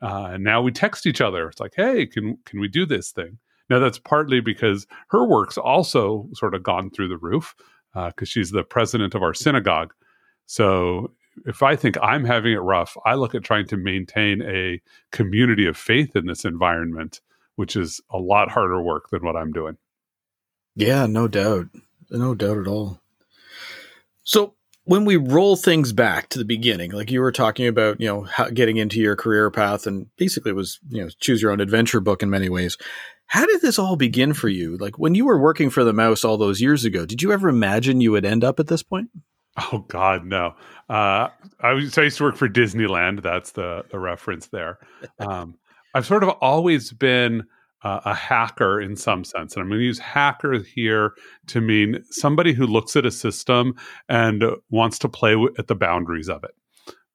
Uh, 0.01 0.29
and 0.33 0.43
now 0.43 0.61
we 0.61 0.71
text 0.71 1.05
each 1.05 1.21
other. 1.21 1.49
It's 1.49 1.59
like, 1.59 1.73
hey, 1.75 2.05
can 2.05 2.37
can 2.45 2.59
we 2.59 2.67
do 2.67 2.85
this 2.85 3.11
thing? 3.11 3.37
Now 3.69 3.79
that's 3.79 3.99
partly 3.99 4.39
because 4.39 4.87
her 5.09 5.27
work's 5.27 5.57
also 5.57 6.27
sort 6.33 6.55
of 6.55 6.63
gone 6.63 6.89
through 6.89 7.09
the 7.09 7.17
roof 7.17 7.53
because 7.93 8.13
uh, 8.21 8.25
she's 8.25 8.51
the 8.51 8.63
president 8.63 9.13
of 9.13 9.21
our 9.21 9.33
synagogue. 9.33 9.93
So 10.45 11.13
if 11.45 11.63
I 11.63 11.75
think 11.75 11.97
I'm 12.01 12.25
having 12.25 12.53
it 12.53 12.57
rough, 12.57 12.95
I 13.05 13.15
look 13.15 13.35
at 13.35 13.43
trying 13.43 13.67
to 13.67 13.77
maintain 13.77 14.41
a 14.41 14.81
community 15.11 15.65
of 15.67 15.77
faith 15.77 16.15
in 16.15 16.25
this 16.25 16.45
environment, 16.45 17.21
which 17.55 17.75
is 17.75 18.01
a 18.09 18.17
lot 18.17 18.49
harder 18.51 18.81
work 18.81 19.09
than 19.09 19.23
what 19.23 19.35
I'm 19.35 19.51
doing. 19.51 19.77
Yeah, 20.75 21.05
no 21.07 21.27
doubt. 21.27 21.67
No 22.09 22.33
doubt 22.33 22.57
at 22.57 22.67
all. 22.67 23.01
So 24.23 24.55
when 24.85 25.05
we 25.05 25.17
roll 25.17 25.55
things 25.55 25.93
back 25.93 26.29
to 26.29 26.39
the 26.39 26.45
beginning, 26.45 26.91
like 26.91 27.11
you 27.11 27.21
were 27.21 27.31
talking 27.31 27.67
about, 27.67 28.01
you 28.01 28.07
know, 28.07 28.23
how, 28.23 28.49
getting 28.49 28.77
into 28.77 28.99
your 28.99 29.15
career 29.15 29.51
path 29.51 29.85
and 29.85 30.07
basically 30.17 30.51
was, 30.51 30.79
you 30.89 31.03
know, 31.03 31.09
choose 31.19 31.41
your 31.41 31.51
own 31.51 31.59
adventure 31.59 31.99
book 31.99 32.23
in 32.23 32.29
many 32.29 32.49
ways. 32.49 32.77
How 33.27 33.45
did 33.45 33.61
this 33.61 33.77
all 33.77 33.95
begin 33.95 34.33
for 34.33 34.49
you? 34.49 34.77
Like 34.77 34.97
when 34.97 35.13
you 35.13 35.25
were 35.25 35.39
working 35.39 35.69
for 35.69 35.83
the 35.83 35.93
mouse 35.93 36.23
all 36.23 36.37
those 36.37 36.61
years 36.61 36.85
ago, 36.85 37.05
did 37.05 37.21
you 37.21 37.31
ever 37.31 37.49
imagine 37.49 38.01
you 38.01 38.11
would 38.11 38.25
end 38.25 38.43
up 38.43 38.59
at 38.59 38.67
this 38.67 38.81
point? 38.81 39.09
Oh 39.59 39.85
God, 39.87 40.25
no. 40.25 40.55
Uh, 40.89 41.29
I, 41.59 41.73
was, 41.73 41.97
I 41.97 42.03
used 42.03 42.17
to 42.17 42.23
work 42.23 42.35
for 42.35 42.47
Disneyland. 42.47 43.21
That's 43.21 43.51
the 43.51 43.83
the 43.91 43.99
reference 43.99 44.47
there. 44.47 44.79
Um, 45.19 45.55
I've 45.93 46.05
sort 46.05 46.23
of 46.23 46.29
always 46.41 46.91
been 46.91 47.43
uh, 47.83 48.01
a 48.05 48.13
hacker 48.13 48.81
in 48.81 48.95
some 48.95 49.23
sense. 49.23 49.55
And 49.55 49.63
I'm 49.63 49.69
going 49.69 49.79
to 49.79 49.85
use 49.85 49.99
hacker 49.99 50.59
here 50.59 51.13
to 51.47 51.61
mean 51.61 52.03
somebody 52.09 52.53
who 52.53 52.67
looks 52.67 52.95
at 52.95 53.05
a 53.05 53.11
system 53.11 53.75
and 54.07 54.43
wants 54.69 54.99
to 54.99 55.09
play 55.09 55.31
w- 55.31 55.53
at 55.57 55.67
the 55.67 55.75
boundaries 55.75 56.29
of 56.29 56.43
it. 56.43 56.51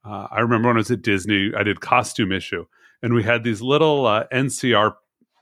Uh, 0.04 0.28
I 0.30 0.40
remember 0.40 0.68
when 0.68 0.76
I 0.76 0.80
was 0.80 0.90
at 0.90 1.02
Disney, 1.02 1.52
I 1.56 1.62
did 1.62 1.80
costume 1.80 2.32
issue, 2.32 2.66
and 3.02 3.14
we 3.14 3.22
had 3.22 3.42
these 3.42 3.62
little 3.62 4.06
uh, 4.06 4.24
NCR 4.32 4.94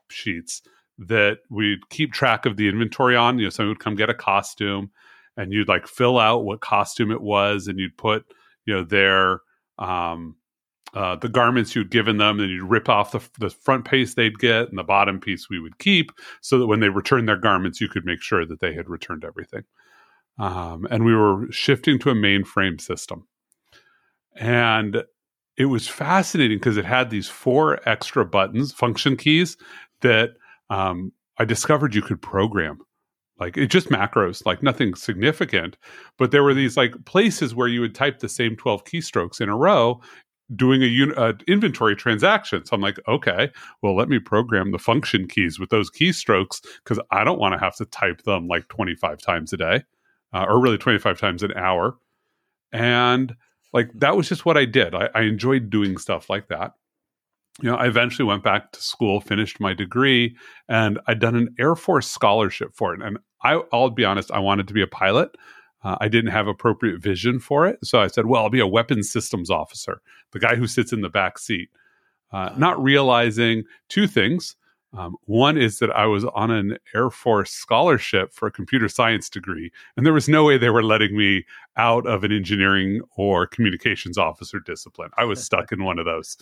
sheets 0.09 0.63
that 0.99 1.39
we'd 1.51 1.89
keep 1.91 2.13
track 2.13 2.47
of 2.47 2.57
the 2.57 2.69
inventory 2.69 3.17
on. 3.17 3.39
You 3.39 3.47
know, 3.47 3.51
someone 3.51 3.71
would 3.71 3.81
come 3.81 3.97
get 3.97 4.11
a 4.11 4.15
costume, 4.15 4.91
and 5.37 5.53
you'd 5.53 5.69
like 5.69 5.87
fill 5.87 6.19
out 6.19 6.45
what 6.45 6.61
costume 6.61 7.11
it 7.11 7.23
was, 7.23 7.69
and 7.69 7.79
you'd 7.79 7.97
put 7.97 8.25
you 8.67 8.75
know 8.75 8.85
their 8.85 9.41
um, 9.79 10.37
uh, 10.95 11.17
the 11.17 11.29
garments 11.29 11.75
you'd 11.75 11.91
given 11.91 12.19
them, 12.19 12.39
and 12.41 12.51
you'd 12.51 12.71
rip 12.71 12.89
off 12.89 13.13
the, 13.13 13.21
the 13.41 13.51
front 13.51 13.89
piece 13.89 14.15
they'd 14.15 14.39
get, 14.39 14.69
and 14.69 14.79
the 14.79 14.83
bottom 14.85 15.19
piece 15.21 15.49
we 15.49 15.59
would 15.59 15.79
keep, 15.79 16.13
so 16.43 16.59
that 16.59 16.67
when 16.67 16.81
they 16.81 16.91
returned 16.91 17.29
their 17.29 17.37
garments, 17.37 17.81
you 17.81 17.89
could 17.89 18.05
make 18.05 18.23
sure 18.23 18.45
that 18.45 18.61
they 18.61 18.75
had 18.75 18.89
returned 18.91 19.25
everything. 19.25 19.63
um, 20.39 20.87
and 20.91 21.05
we 21.05 21.15
were 21.15 21.47
shifting 21.51 21.99
to 22.01 22.11
a 22.11 22.15
mainframe 22.15 22.81
system. 22.81 23.27
And 24.37 25.05
it 25.57 25.67
was 25.67 25.89
fascinating 25.89 26.59
because 26.59 26.77
it 26.77 26.85
had 26.85 27.11
these 27.11 27.29
four 27.29 27.87
extra 27.89 28.25
buttons, 28.25 28.73
function 28.73 29.17
keys 29.17 29.57
that 30.01 30.31
um, 30.71 31.13
I 31.39 31.45
discovered 31.45 31.95
you 31.95 32.03
could 32.03 32.23
program. 32.23 32.79
Like 33.43 33.57
it 33.57 33.67
just 33.67 33.89
macros, 33.89 34.47
like 34.47 34.63
nothing 34.63 34.95
significant. 34.95 35.77
But 36.17 36.31
there 36.31 36.45
were 36.45 36.55
these 36.55 36.77
like 36.77 36.93
places 37.07 37.57
where 37.57 37.67
you 37.67 37.81
would 37.81 37.95
type 37.95 38.21
the 38.21 38.29
same 38.29 38.55
12 38.55 38.85
keystrokes 38.85 39.41
in 39.41 39.49
a 39.49 39.57
row 39.57 40.01
doing 40.55 40.83
a 40.83 40.87
un- 40.87 41.15
uh, 41.17 41.33
inventory 41.49 41.97
transaction. 41.97 42.65
So 42.65 42.77
I'm 42.77 42.81
like, 42.81 43.01
okay, 43.09 43.51
well, 43.83 43.97
let 43.97 44.09
me 44.09 44.21
program 44.21 44.71
the 44.71 44.79
function 44.79 45.27
keys 45.27 45.59
with 45.59 45.71
those 45.71 45.91
keystrokes 45.91 46.61
because 46.85 47.01
I 47.11 47.25
don't 47.25 47.41
want 47.41 47.55
to 47.55 47.59
have 47.59 47.75
to 47.77 47.85
type 47.87 48.23
them 48.23 48.47
like 48.47 48.69
25 48.69 49.19
times 49.19 49.53
a 49.53 49.57
day 49.57 49.83
uh, 50.33 50.47
or 50.49 50.61
really 50.61 50.79
25 50.79 51.19
times 51.19 51.43
an 51.43 51.53
hour. 51.57 51.97
And 52.71 53.35
like 53.73 53.91
that 53.95 54.17
was 54.17 54.29
just 54.29 54.45
what 54.45 54.57
I 54.57 54.67
did. 54.67 54.95
I, 54.95 55.09
I 55.17 55.23
enjoyed 55.23 55.69
doing 55.69 55.97
stuff 55.97 56.31
like 56.31 56.47
that. 56.47 56.75
You 57.61 57.71
know, 57.71 57.77
I 57.77 57.87
eventually 57.87 58.25
went 58.25 58.43
back 58.43 58.73
to 58.73 58.81
school, 58.81 59.21
finished 59.21 59.61
my 59.61 59.75
degree, 59.75 60.37
and 60.69 60.99
I'd 61.07 61.21
done 61.21 61.37
an 61.37 61.55
Air 61.59 61.75
Force 61.75 62.11
scholarship 62.11 62.75
for 62.75 62.95
it. 62.95 63.03
And 63.03 63.19
I, 63.43 63.61
I'll 63.73 63.91
be 63.91 64.05
honest, 64.05 64.31
I 64.31 64.39
wanted 64.39 64.69
to 64.69 64.75
be 64.75 64.83
a 64.83 64.87
pilot. 64.87 65.37
Uh, 65.85 65.97
I 66.01 66.09
didn't 66.09 66.31
have 66.31 66.47
appropriate 66.47 67.01
vision 67.01 67.41
for 67.41 67.67
it. 67.67 67.79
So 67.83 68.01
I 68.01 68.07
said, 68.07 68.27
well, 68.27 68.43
I'll 68.43 68.51
be 68.51 68.61
a 68.61 68.67
weapons 68.67 69.11
systems 69.11 69.51
officer, 69.51 70.01
the 70.31 70.39
guy 70.39 70.55
who 70.55 70.67
sits 70.67 70.93
in 70.93 71.01
the 71.01 71.09
back 71.09 71.39
seat. 71.39 71.71
Uh, 72.31 72.51
not 72.57 72.83
realizing 72.83 73.65
two 73.89 74.07
things. 74.07 74.57
Um, 74.95 75.17
one 75.25 75.57
is 75.57 75.79
that 75.79 75.91
I 75.91 76.07
was 76.07 76.25
on 76.25 76.51
an 76.51 76.77
Air 76.95 77.11
Force 77.11 77.51
scholarship 77.51 78.33
for 78.33 78.47
a 78.47 78.53
computer 78.53 78.89
science 78.89 79.31
degree, 79.31 79.71
and 79.97 80.05
there 80.05 80.13
was 80.13 80.29
no 80.29 80.45
way 80.45 80.59
they 80.59 80.71
were 80.71 80.83
letting 80.83 81.17
me 81.17 81.45
out 81.77 82.07
of 82.07 82.25
an 82.25 82.33
engineering 82.33 83.01
or 83.17 83.47
communications 83.47 84.19
officer 84.19 84.61
discipline. 84.61 85.11
I 85.17 85.25
was 85.25 85.43
stuck 85.45 85.73
in 85.73 85.85
one 85.85 85.99
of 85.99 86.05
those. 86.05 86.37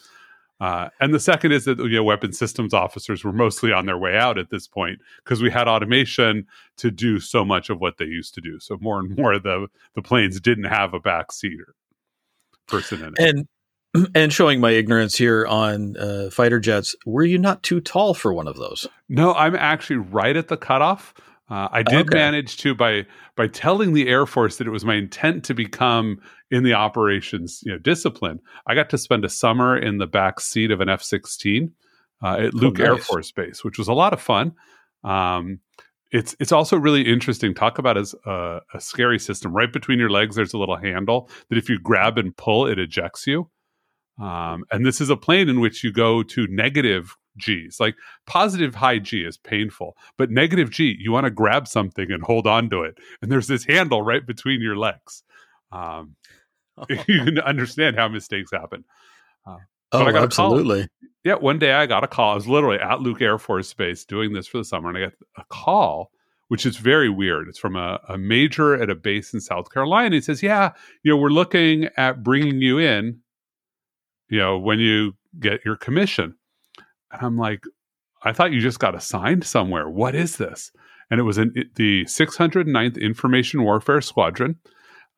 Uh, 0.61 0.91
and 1.01 1.15
the 1.15 1.21
second 1.21 1.53
is 1.53 1.65
that 1.65 1.79
you 1.79 1.89
know, 1.89 2.05
weapon 2.05 2.33
systems 2.33 2.75
officers 2.75 3.25
were 3.25 3.33
mostly 3.33 3.73
on 3.73 3.87
their 3.87 3.97
way 3.97 4.17
out 4.17 4.39
at 4.39 4.51
this 4.51 4.67
point 4.67 4.99
because 5.25 5.41
we 5.41 5.51
had 5.51 5.67
automation 5.67 6.47
to 6.77 6.91
do 6.91 7.19
so 7.19 7.45
much 7.45 7.71
of 7.71 7.81
what 7.81 7.97
they 7.97 8.05
used 8.05 8.35
to 8.35 8.41
do. 8.41 8.61
So 8.61 8.77
more 8.81 8.99
and 8.99 9.17
more 9.17 9.39
the 9.39 9.69
the 9.95 10.03
planes 10.03 10.39
didn't 10.41 10.65
have 10.65 10.93
a 10.93 11.01
back 11.01 11.33
seater 11.33 11.75
person 12.67 13.03
in 13.03 13.15
it. 13.17 13.19
And 13.19 13.49
and 14.15 14.33
showing 14.33 14.61
my 14.61 14.71
ignorance 14.71 15.17
here 15.17 15.47
on 15.47 15.97
uh, 15.97 16.31
fighter 16.31 16.61
jets, 16.61 16.95
were 17.05 17.25
you 17.25 17.39
not 17.39 17.63
too 17.63 17.81
tall 17.81 18.15
for 18.15 18.33
one 18.33 18.47
of 18.47 18.57
those? 18.57 18.87
No, 19.09 19.35
I'm 19.35 19.57
actually 19.57 19.97
right 19.97 20.37
at 20.37 20.49
the 20.49 20.57
cutoff. 20.57 21.13
Uh, 21.51 21.69
I 21.73 21.83
did 21.83 22.07
okay. 22.07 22.17
manage 22.17 22.59
to 22.59 22.75
by 22.75 23.07
by 23.37 23.49
telling 23.49 23.93
the 23.93 24.09
Air 24.09 24.25
Force 24.25 24.59
that 24.59 24.69
it 24.69 24.71
was 24.71 24.85
my 24.85 24.95
intent 24.95 25.45
to 25.47 25.55
become 25.55 26.21
in 26.51 26.63
the 26.63 26.75
operations 26.75 27.61
you 27.65 27.73
know 27.73 27.79
discipline. 27.79 28.39
I 28.67 28.75
got 28.77 28.89
to 28.91 28.99
spend 28.99 29.25
a 29.25 29.29
summer 29.29 29.77
in 29.77 29.99
the 29.99 30.07
back 30.07 30.39
seat 30.39 30.71
of 30.71 30.81
an 30.81 30.89
F-16 30.89 31.73
uh, 32.23 32.37
at 32.39 32.55
Luke 32.55 32.79
oh, 32.79 32.83
nice. 32.83 32.89
Air 32.89 32.99
Force 32.99 33.33
Base, 33.33 33.65
which 33.65 33.79
was 33.79 33.89
a 33.89 33.93
lot 33.93 34.13
of 34.13 34.21
fun. 34.21 34.53
Um, 35.03 35.59
it's 36.13 36.37
it's 36.39 36.53
also 36.53 36.77
really 36.77 37.03
interesting. 37.03 37.55
Talk 37.55 37.79
about 37.79 37.97
as 37.97 38.15
a, 38.27 38.61
a, 38.75 38.81
scary 38.81 39.19
system. 39.19 39.53
Right 39.53 39.73
between 39.73 39.99
your 39.99 40.11
legs, 40.11 40.37
there's 40.37 40.55
a 40.55 40.59
little 40.59 40.77
handle 40.77 41.31
that 41.49 41.59
if 41.59 41.69
you 41.69 41.79
grab 41.79 42.19
and 42.19 42.37
pull, 42.37 42.67
it 42.67 42.79
ejects 42.79 43.27
you. 43.27 43.49
Um, 44.21 44.65
and 44.71 44.85
this 44.85 45.01
is 45.01 45.09
a 45.09 45.17
plane 45.17 45.49
in 45.49 45.61
which 45.61 45.83
you 45.83 45.93
go 45.93 46.23
to 46.23 46.47
negative 46.49 47.17
G's. 47.41 47.79
Like 47.81 47.97
positive 48.27 48.75
high 48.75 48.99
G 48.99 49.23
is 49.23 49.37
painful, 49.37 49.97
but 50.17 50.31
negative 50.31 50.71
G, 50.71 50.97
you 50.99 51.13
want 51.13 51.25
to 51.25 51.31
grab 51.31 51.67
something 51.67 52.11
and 52.11 52.23
hold 52.23 52.47
on 52.47 52.71
to 52.71 52.83
it. 52.83 52.99
And 53.23 53.31
there's 53.31 53.47
this 53.47 53.65
handle 53.65 54.03
right 54.03 54.27
between 54.27 54.61
your 54.61 54.77
legs. 54.77 55.23
Um, 55.73 56.17
you 56.89 57.25
can 57.25 57.39
understand 57.41 57.97
how 57.97 58.09
mistakes 58.09 58.51
happen. 58.53 58.85
Uh, 59.47 59.57
oh, 59.93 60.09
absolutely. 60.17 60.89
Yeah, 61.25 61.35
one 61.35 61.59
day 61.59 61.73
I 61.73 61.87
got 61.87 62.05
a 62.05 62.09
call. 62.09 62.33
I 62.33 62.35
was 62.35 62.49
literally 62.49 62.79
at 62.79 63.01
Luke 63.01 63.21
Air 63.21 63.39
Force 63.39 63.73
Base 63.75 64.05
doing 64.05 64.33
this 64.33 64.47
for 64.47 64.59
the 64.59 64.65
summer, 64.65 64.89
and 64.89 64.97
I 64.97 65.03
got 65.03 65.13
a 65.37 65.45
call, 65.51 66.11
which 66.49 66.65
is 66.65 66.77
very 66.77 67.11
weird. 67.11 67.49
It's 67.49 67.59
from 67.59 67.77
a, 67.77 68.01
a 68.09 68.17
major 68.17 68.81
at 68.81 68.89
a 68.89 68.95
base 68.95 69.35
in 69.35 69.41
South 69.41 69.71
Carolina. 69.71 70.15
He 70.15 70.23
says, 70.23 70.43
"Yeah, 70.43 70.73
you 71.03 71.13
know, 71.13 71.19
we're 71.19 71.29
looking 71.29 71.89
at 71.97 72.23
bringing 72.23 72.63
you 72.63 72.79
in 72.79 73.21
you 74.31 74.39
know, 74.39 74.57
when 74.57 74.79
you 74.79 75.13
get 75.39 75.65
your 75.65 75.77
commission. 75.77 76.37
And 77.13 77.23
I'm 77.23 77.37
like, 77.37 77.65
I 78.23 78.33
thought 78.33 78.53
you 78.53 78.61
just 78.61 78.79
got 78.79 78.95
assigned 78.95 79.45
somewhere. 79.45 79.89
What 79.89 80.15
is 80.15 80.37
this? 80.37 80.73
And 81.11 81.19
it 81.19 81.25
was 81.25 81.39
in 81.39 81.53
the 81.75 82.05
609th 82.05 83.01
Information 83.01 83.65
Warfare 83.65 84.01
Squadron. 84.01 84.57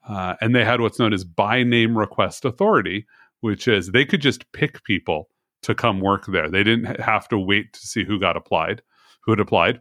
Uh, 0.08 0.34
and 0.40 0.54
they 0.54 0.64
had 0.64 0.80
what's 0.80 0.98
known 0.98 1.12
as 1.12 1.24
by 1.24 1.62
name 1.62 1.96
request 1.96 2.44
authority, 2.44 3.06
which 3.40 3.68
is 3.68 3.88
they 3.88 4.04
could 4.04 4.20
just 4.20 4.50
pick 4.52 4.82
people 4.84 5.28
to 5.62 5.74
come 5.74 6.00
work 6.00 6.26
there. 6.26 6.48
They 6.48 6.64
didn't 6.64 7.00
have 7.00 7.28
to 7.28 7.38
wait 7.38 7.72
to 7.74 7.80
see 7.80 8.04
who 8.04 8.18
got 8.18 8.36
applied, 8.36 8.82
who 9.22 9.32
had 9.32 9.40
applied. 9.40 9.80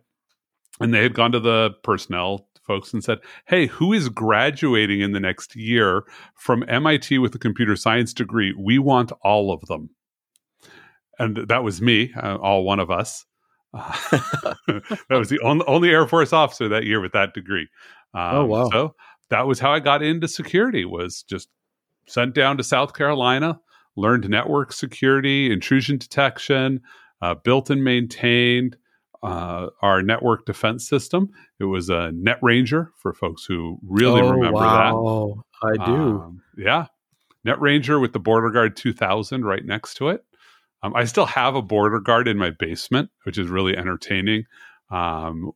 And 0.79 0.93
they 0.93 1.01
had 1.01 1.13
gone 1.13 1.31
to 1.31 1.39
the 1.39 1.71
personnel 1.83 2.47
folks 2.63 2.93
and 2.93 3.03
said, 3.03 3.19
Hey, 3.45 3.67
who 3.67 3.93
is 3.93 4.09
graduating 4.09 5.01
in 5.01 5.11
the 5.11 5.19
next 5.19 5.55
year 5.55 6.03
from 6.35 6.63
MIT 6.67 7.17
with 7.17 7.33
a 7.35 7.39
computer 7.39 7.75
science 7.75 8.13
degree? 8.13 8.53
We 8.57 8.79
want 8.79 9.11
all 9.23 9.51
of 9.51 9.61
them. 9.67 9.89
And 11.21 11.47
that 11.47 11.63
was 11.63 11.81
me, 11.81 12.13
uh, 12.21 12.37
all 12.37 12.63
one 12.63 12.79
of 12.79 12.89
us. 12.89 13.25
Uh, 13.73 13.93
that 14.67 15.05
was 15.09 15.29
the 15.29 15.39
only, 15.43 15.65
only 15.67 15.89
Air 15.89 16.07
Force 16.07 16.33
officer 16.33 16.67
that 16.69 16.85
year 16.85 16.99
with 16.99 17.13
that 17.13 17.33
degree. 17.33 17.67
Um, 18.13 18.35
oh, 18.35 18.45
wow. 18.45 18.69
So 18.69 18.95
that 19.29 19.47
was 19.47 19.59
how 19.59 19.71
I 19.71 19.79
got 19.79 20.01
into 20.01 20.27
security 20.27 20.85
was 20.85 21.23
just 21.23 21.49
sent 22.07 22.35
down 22.35 22.57
to 22.57 22.63
South 22.63 22.93
Carolina, 22.93 23.59
learned 23.95 24.29
network 24.29 24.73
security, 24.73 25.51
intrusion 25.51 25.97
detection, 25.97 26.81
uh, 27.21 27.35
built 27.35 27.69
and 27.69 27.83
maintained, 27.83 28.77
uh, 29.23 29.67
our 29.81 30.01
network 30.01 30.45
defense 30.45 30.87
system. 30.87 31.29
It 31.59 31.65
was 31.65 31.89
a 31.89 32.11
Net 32.11 32.39
Ranger 32.41 32.91
for 32.97 33.13
folks 33.13 33.45
who 33.45 33.77
really 33.83 34.21
oh, 34.21 34.31
remember 34.31 34.57
wow. 34.57 35.43
that. 35.61 35.81
I 35.81 35.85
do. 35.85 35.93
Um, 35.93 36.41
yeah. 36.57 36.87
Net 37.43 37.59
Ranger 37.61 37.99
with 37.99 38.13
the 38.13 38.19
Border 38.19 38.49
Guard 38.49 38.75
2000 38.75 39.45
right 39.45 39.63
next 39.63 39.95
to 39.95 40.09
it. 40.09 40.25
Um, 40.83 40.95
I 40.95 41.05
still 41.05 41.25
have 41.25 41.55
a 41.55 41.61
Border 41.61 41.99
Guard 41.99 42.27
in 42.27 42.37
my 42.37 42.49
basement, 42.49 43.09
which 43.23 43.37
is 43.37 43.47
really 43.49 43.77
entertaining. 43.77 44.45
Um, 44.89 45.51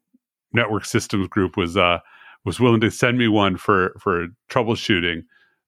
network 0.53 0.85
Systems 0.85 1.27
Group 1.27 1.57
was 1.57 1.75
uh, 1.75 1.99
was 2.45 2.59
willing 2.59 2.81
to 2.81 2.91
send 2.91 3.17
me 3.17 3.27
one 3.27 3.57
for 3.57 3.95
for 3.99 4.27
troubleshooting, 4.49 5.23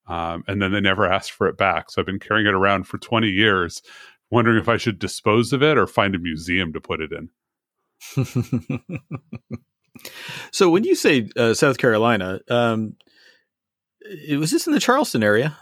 um, 0.07 0.43
and 0.47 0.61
then 0.61 0.71
they 0.71 0.79
never 0.79 1.11
asked 1.11 1.31
for 1.31 1.47
it 1.47 1.57
back. 1.57 1.91
So 1.91 2.01
I've 2.01 2.05
been 2.05 2.19
carrying 2.19 2.47
it 2.47 2.53
around 2.53 2.85
for 2.85 2.97
20 2.97 3.27
years, 3.27 3.81
wondering 4.29 4.59
if 4.59 4.69
I 4.69 4.77
should 4.77 4.99
dispose 4.99 5.53
of 5.53 5.63
it 5.63 5.77
or 5.77 5.87
find 5.87 6.15
a 6.15 6.19
museum 6.19 6.73
to 6.73 6.81
put 6.81 7.01
it 7.01 7.11
in. 7.11 7.29
so 10.51 10.69
when 10.69 10.83
you 10.83 10.95
say 10.95 11.29
uh, 11.35 11.53
South 11.53 11.77
Carolina, 11.77 12.39
um, 12.49 12.95
was 14.29 14.51
this 14.51 14.67
in 14.67 14.73
the 14.73 14.79
Charleston 14.79 15.23
area? 15.23 15.57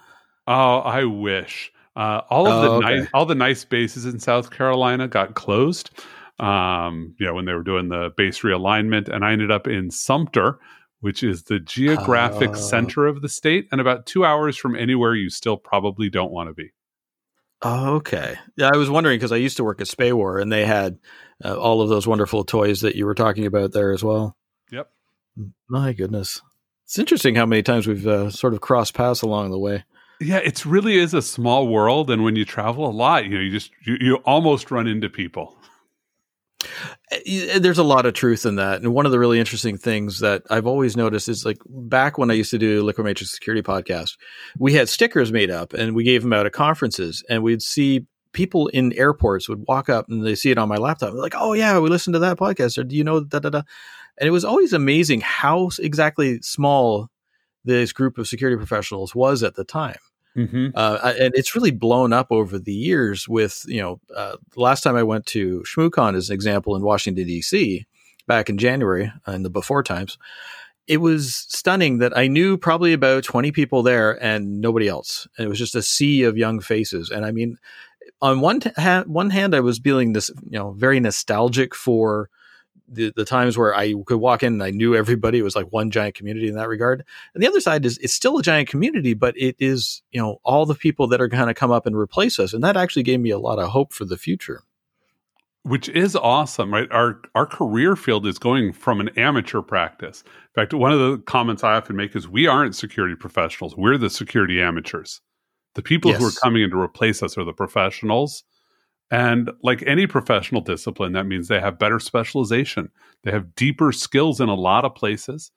Oh, 0.47 0.79
I 0.79 1.05
wish. 1.05 1.71
Uh, 1.95 2.21
all 2.29 2.47
of 2.47 2.53
oh, 2.53 2.61
the 2.61 2.69
okay. 2.87 2.97
nice, 2.97 3.07
all 3.13 3.25
the 3.25 3.35
nice 3.35 3.63
bases 3.63 4.05
in 4.05 4.19
South 4.19 4.51
Carolina 4.51 5.07
got 5.07 5.35
closed. 5.35 5.91
Um, 6.39 7.15
you 7.17 7.25
know, 7.25 7.33
when 7.33 7.45
they 7.45 7.53
were 7.53 7.63
doing 7.63 7.87
the 7.87 8.11
base 8.17 8.41
realignment, 8.41 9.07
and 9.07 9.23
I 9.23 9.31
ended 9.31 9.51
up 9.51 9.67
in 9.67 9.89
Sumter, 9.89 10.59
which 10.99 11.23
is 11.23 11.43
the 11.43 11.59
geographic 11.59 12.49
uh, 12.49 12.55
center 12.55 13.07
of 13.07 13.21
the 13.21 13.29
state, 13.29 13.67
and 13.71 13.79
about 13.79 14.05
two 14.05 14.25
hours 14.25 14.57
from 14.57 14.75
anywhere 14.75 15.15
you 15.15 15.29
still 15.29 15.55
probably 15.55 16.09
don't 16.09 16.31
want 16.31 16.49
to 16.49 16.53
be. 16.53 16.71
Oh, 17.61 17.95
okay. 17.95 18.35
Yeah, 18.57 18.69
I 18.73 18.77
was 18.77 18.89
wondering 18.89 19.17
because 19.17 19.31
I 19.31 19.37
used 19.37 19.57
to 19.57 19.63
work 19.63 19.81
at 19.81 19.87
SPAWAR 19.87 20.41
and 20.41 20.51
they 20.51 20.65
had 20.65 20.99
uh, 21.43 21.57
all 21.57 21.81
of 21.81 21.89
those 21.89 22.05
wonderful 22.05 22.43
toys 22.43 22.81
that 22.81 22.95
you 22.95 23.05
were 23.05 23.15
talking 23.15 23.45
about 23.45 23.71
there 23.71 23.91
as 23.91 24.03
well. 24.03 24.37
Yep. 24.71 24.89
My 25.69 25.93
goodness. 25.93 26.41
It's 26.83 26.99
interesting 26.99 27.35
how 27.35 27.45
many 27.45 27.63
times 27.63 27.87
we've 27.87 28.05
uh, 28.05 28.29
sort 28.29 28.53
of 28.53 28.61
crossed 28.61 28.93
paths 28.93 29.21
along 29.21 29.49
the 29.49 29.57
way. 29.57 29.83
Yeah, 30.21 30.37
it 30.37 30.65
really 30.65 30.97
is 30.97 31.13
a 31.13 31.21
small 31.21 31.67
world, 31.67 32.09
and 32.09 32.23
when 32.23 32.35
you 32.35 32.45
travel 32.45 32.87
a 32.87 32.91
lot, 32.91 33.25
you 33.25 33.31
know, 33.31 33.41
you 33.41 33.51
just 33.51 33.71
you, 33.85 33.97
you 33.99 34.15
almost 34.17 34.71
run 34.71 34.87
into 34.87 35.09
people. 35.09 35.57
Eh, 37.11 37.59
there's 37.59 37.77
a 37.77 37.83
lot 37.83 38.05
of 38.05 38.13
truth 38.13 38.45
in 38.45 38.55
that. 38.55 38.81
And 38.81 38.93
one 38.93 39.05
of 39.05 39.11
the 39.11 39.19
really 39.19 39.39
interesting 39.39 39.77
things 39.77 40.19
that 40.19 40.43
I've 40.49 40.67
always 40.67 40.97
noticed 40.97 41.29
is 41.29 41.45
like 41.45 41.57
back 41.67 42.17
when 42.17 42.31
I 42.31 42.33
used 42.33 42.51
to 42.51 42.57
do 42.57 42.81
Liquid 42.83 43.05
Matrix 43.05 43.31
Security 43.31 43.61
podcast, 43.61 44.17
we 44.57 44.73
had 44.73 44.89
stickers 44.89 45.31
made 45.31 45.51
up 45.51 45.73
and 45.73 45.95
we 45.95 46.03
gave 46.03 46.23
them 46.23 46.33
out 46.33 46.45
at 46.45 46.53
conferences 46.53 47.23
and 47.29 47.43
we'd 47.43 47.61
see 47.61 48.05
people 48.33 48.67
in 48.67 48.93
airports 48.93 49.47
would 49.47 49.63
walk 49.67 49.89
up 49.89 50.07
and 50.09 50.25
they 50.25 50.35
see 50.35 50.51
it 50.51 50.57
on 50.57 50.67
my 50.67 50.75
laptop. 50.75 51.11
They're 51.11 51.21
like, 51.21 51.35
oh 51.37 51.53
yeah, 51.53 51.79
we 51.79 51.89
listened 51.89 52.15
to 52.15 52.19
that 52.19 52.37
podcast. 52.37 52.77
Or 52.77 52.83
do 52.83 52.95
you 52.95 53.03
know 53.03 53.21
da 53.21 53.39
da 53.39 53.49
da? 53.49 53.61
And 54.17 54.27
it 54.27 54.31
was 54.31 54.45
always 54.45 54.73
amazing 54.73 55.21
how 55.21 55.69
exactly 55.79 56.41
small 56.41 57.09
this 57.65 57.91
group 57.91 58.17
of 58.17 58.27
security 58.27 58.57
professionals 58.57 59.13
was 59.13 59.43
at 59.43 59.55
the 59.55 59.63
time. 59.63 59.97
Mm-hmm. 60.35 60.69
Uh, 60.75 61.13
and 61.19 61.33
it's 61.35 61.55
really 61.55 61.71
blown 61.71 62.11
up 62.11 62.27
over 62.29 62.59
the 62.59 62.73
years. 62.73 63.27
With 63.27 63.63
you 63.67 63.81
know, 63.81 63.99
uh, 64.15 64.35
last 64.55 64.81
time 64.81 64.95
I 64.95 65.03
went 65.03 65.25
to 65.27 65.63
ShmooCon 65.63 66.15
as 66.15 66.29
an 66.29 66.33
example 66.33 66.75
in 66.75 66.81
Washington 66.81 67.25
D.C. 67.25 67.85
back 68.27 68.49
in 68.49 68.57
January 68.57 69.11
uh, 69.27 69.31
in 69.31 69.43
the 69.43 69.49
before 69.49 69.81
times, 69.81 70.17
it 70.87 70.97
was 70.97 71.35
stunning 71.35 71.99
that 71.99 72.17
I 72.17 72.27
knew 72.27 72.57
probably 72.57 72.93
about 72.93 73.23
20 73.23 73.51
people 73.51 73.81
there 73.81 74.21
and 74.23 74.61
nobody 74.61 74.87
else. 74.87 75.27
And 75.37 75.45
it 75.45 75.49
was 75.49 75.59
just 75.59 75.75
a 75.75 75.81
sea 75.81 76.23
of 76.23 76.37
young 76.37 76.59
faces. 76.59 77.09
And 77.09 77.25
I 77.25 77.31
mean, 77.31 77.57
on 78.21 78.41
one 78.41 78.59
t- 78.59 78.71
ha- 78.77 79.05
one 79.07 79.29
hand, 79.29 79.55
I 79.55 79.61
was 79.61 79.79
feeling 79.79 80.13
this, 80.13 80.29
you 80.49 80.59
know, 80.59 80.71
very 80.71 80.99
nostalgic 80.99 81.73
for 81.73 82.29
the, 82.87 83.11
the 83.15 83.25
times 83.25 83.57
where 83.57 83.75
I 83.75 83.93
could 84.05 84.17
walk 84.17 84.43
in 84.43 84.53
and 84.53 84.63
I 84.63 84.71
knew 84.71 84.95
everybody. 84.95 85.39
It 85.39 85.43
was 85.43 85.55
like 85.55 85.71
one 85.71 85.91
giant 85.91 86.15
community 86.15 86.47
in 86.47 86.55
that 86.55 86.67
regard. 86.67 87.03
And 87.33 87.43
the 87.43 87.47
other 87.47 87.59
side 87.59 87.85
is 87.85 87.97
it's 87.99 88.13
still 88.13 88.37
a 88.37 88.43
giant 88.43 88.69
community, 88.69 89.13
but 89.13 89.35
it 89.37 89.55
is, 89.59 90.01
you 90.11 90.21
know, 90.21 90.39
all 90.43 90.65
the 90.65 90.75
people 90.75 91.07
that 91.07 91.21
are 91.21 91.27
going 91.27 91.47
to 91.47 91.53
come 91.53 91.71
up 91.71 91.85
and 91.85 91.95
replace 91.95 92.39
us. 92.39 92.53
And 92.53 92.63
that 92.63 92.77
actually 92.77 93.03
gave 93.03 93.19
me 93.19 93.29
a 93.31 93.39
lot 93.39 93.59
of 93.59 93.69
hope 93.69 93.93
for 93.93 94.05
the 94.05 94.17
future 94.17 94.63
which 95.65 95.89
is 95.89 96.15
awesome, 96.15 96.71
right? 96.71 96.87
Our 96.91 97.19
our 97.33 97.47
career 97.47 97.95
field 97.95 98.27
is 98.27 98.37
going 98.37 98.71
from 98.71 98.99
an 98.99 99.09
amateur 99.17 99.63
practice. 99.63 100.23
In 100.23 100.61
fact, 100.61 100.75
one 100.75 100.91
of 100.91 100.99
the 100.99 101.17
comments 101.25 101.63
I 101.63 101.73
often 101.73 101.95
make 101.95 102.15
is 102.15 102.29
we 102.29 102.45
aren't 102.45 102.75
security 102.75 103.15
professionals. 103.15 103.75
We're 103.75 103.97
the 103.97 104.11
security 104.11 104.61
amateurs. 104.61 105.21
The 105.73 105.81
people 105.81 106.11
yes. 106.11 106.21
who 106.21 106.27
are 106.27 106.31
coming 106.43 106.61
in 106.61 106.69
to 106.69 106.79
replace 106.79 107.23
us 107.23 107.35
are 107.35 107.43
the 107.43 107.51
professionals. 107.51 108.43
And 109.11 109.51
like 109.61 109.83
any 109.85 110.07
professional 110.07 110.61
discipline, 110.61 111.13
that 111.13 111.27
means 111.27 111.47
they 111.47 111.59
have 111.59 111.77
better 111.77 111.99
specialization. 111.99 112.89
They 113.23 113.31
have 113.31 113.55
deeper 113.55 113.91
skills 113.91 114.41
in 114.41 114.49
a 114.49 114.55
lot 114.55 114.85
of 114.85 114.95
places. 114.95 115.51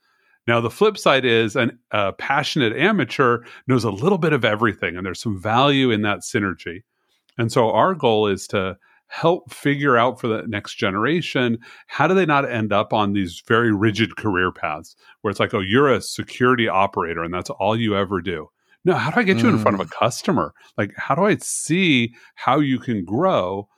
Now, 0.47 0.61
the 0.61 0.71
flip 0.71 0.97
side 0.97 1.25
is 1.25 1.57
an, 1.57 1.79
a 1.91 2.13
passionate 2.13 2.77
amateur 2.77 3.45
knows 3.67 3.85
a 3.85 3.91
little 3.91 4.19
bit 4.19 4.33
of 4.33 4.45
everything, 4.45 4.97
and 4.97 5.05
there's 5.05 5.21
some 5.21 5.41
value 5.41 5.91
in 5.91 6.03
that 6.03 6.21
synergy. 6.21 6.83
And 7.37 7.53
so, 7.53 7.71
our 7.71 7.95
goal 7.95 8.27
is 8.27 8.47
to 8.49 8.79
help 9.09 9.53
figure 9.53 9.97
out 9.97 10.21
for 10.21 10.29
the 10.29 10.45
next 10.47 10.75
generation 10.75 11.59
how 11.87 12.07
do 12.07 12.15
they 12.15 12.27
not 12.27 12.49
end 12.49 12.73
up 12.73 12.93
on 12.93 13.13
these 13.13 13.43
very 13.47 13.73
rigid 13.75 14.17
career 14.17 14.53
paths 14.53 14.95
where 15.21 15.31
it's 15.31 15.41
like 15.41 15.55
oh 15.55 15.61
you're 15.61 15.91
a 15.91 16.01
security 16.01 16.69
operator 16.69 17.23
and 17.25 17.33
that's 17.33 17.49
all 17.49 17.75
you 17.75 17.97
ever 17.97 18.21
do 18.21 18.51
no 18.85 18.95
how 18.95 19.11
do 19.11 19.21
i 19.21 19.23
get 19.23 19.39
you 19.39 19.49
in 19.49 19.59
front 19.59 19.75
of 19.75 19.81
a 19.81 19.85
mm. 19.85 19.91
customer 19.91 20.55
like 20.77 20.93
how 20.97 21.15
do 21.15 21.25
i 21.25 21.37
see 21.37 22.15
how 22.35 22.59
you 22.61 22.79
can 22.79 23.05
grow 23.05 23.69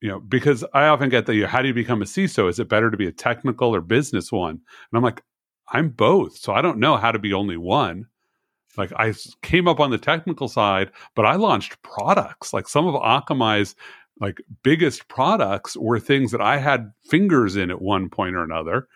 you 0.00 0.08
know 0.08 0.20
because 0.20 0.64
i 0.72 0.86
often 0.86 1.08
get 1.08 1.26
the 1.26 1.42
how 1.44 1.62
do 1.62 1.68
you 1.68 1.74
become 1.74 2.02
a 2.02 2.06
ciso 2.06 2.48
is 2.48 2.58
it 2.58 2.68
better 2.68 2.90
to 2.90 2.96
be 2.96 3.06
a 3.06 3.12
technical 3.12 3.74
or 3.74 3.80
business 3.80 4.32
one 4.32 4.50
and 4.50 4.60
i'm 4.94 5.02
like 5.02 5.22
i'm 5.72 5.88
both 5.88 6.36
so 6.36 6.52
i 6.52 6.62
don't 6.62 6.78
know 6.78 6.96
how 6.96 7.12
to 7.12 7.18
be 7.18 7.32
only 7.32 7.56
one 7.56 8.06
like 8.76 8.92
I 8.96 9.14
came 9.42 9.68
up 9.68 9.80
on 9.80 9.90
the 9.90 9.98
technical 9.98 10.48
side, 10.48 10.90
but 11.14 11.24
I 11.24 11.36
launched 11.36 11.80
products. 11.82 12.52
Like 12.52 12.68
some 12.68 12.86
of 12.86 12.94
Akamai's 12.94 13.74
like 14.20 14.40
biggest 14.62 15.08
products 15.08 15.76
were 15.76 15.98
things 15.98 16.30
that 16.30 16.40
I 16.40 16.58
had 16.58 16.92
fingers 17.08 17.56
in 17.56 17.70
at 17.70 17.82
one 17.82 18.08
point 18.08 18.36
or 18.36 18.42
another. 18.42 18.88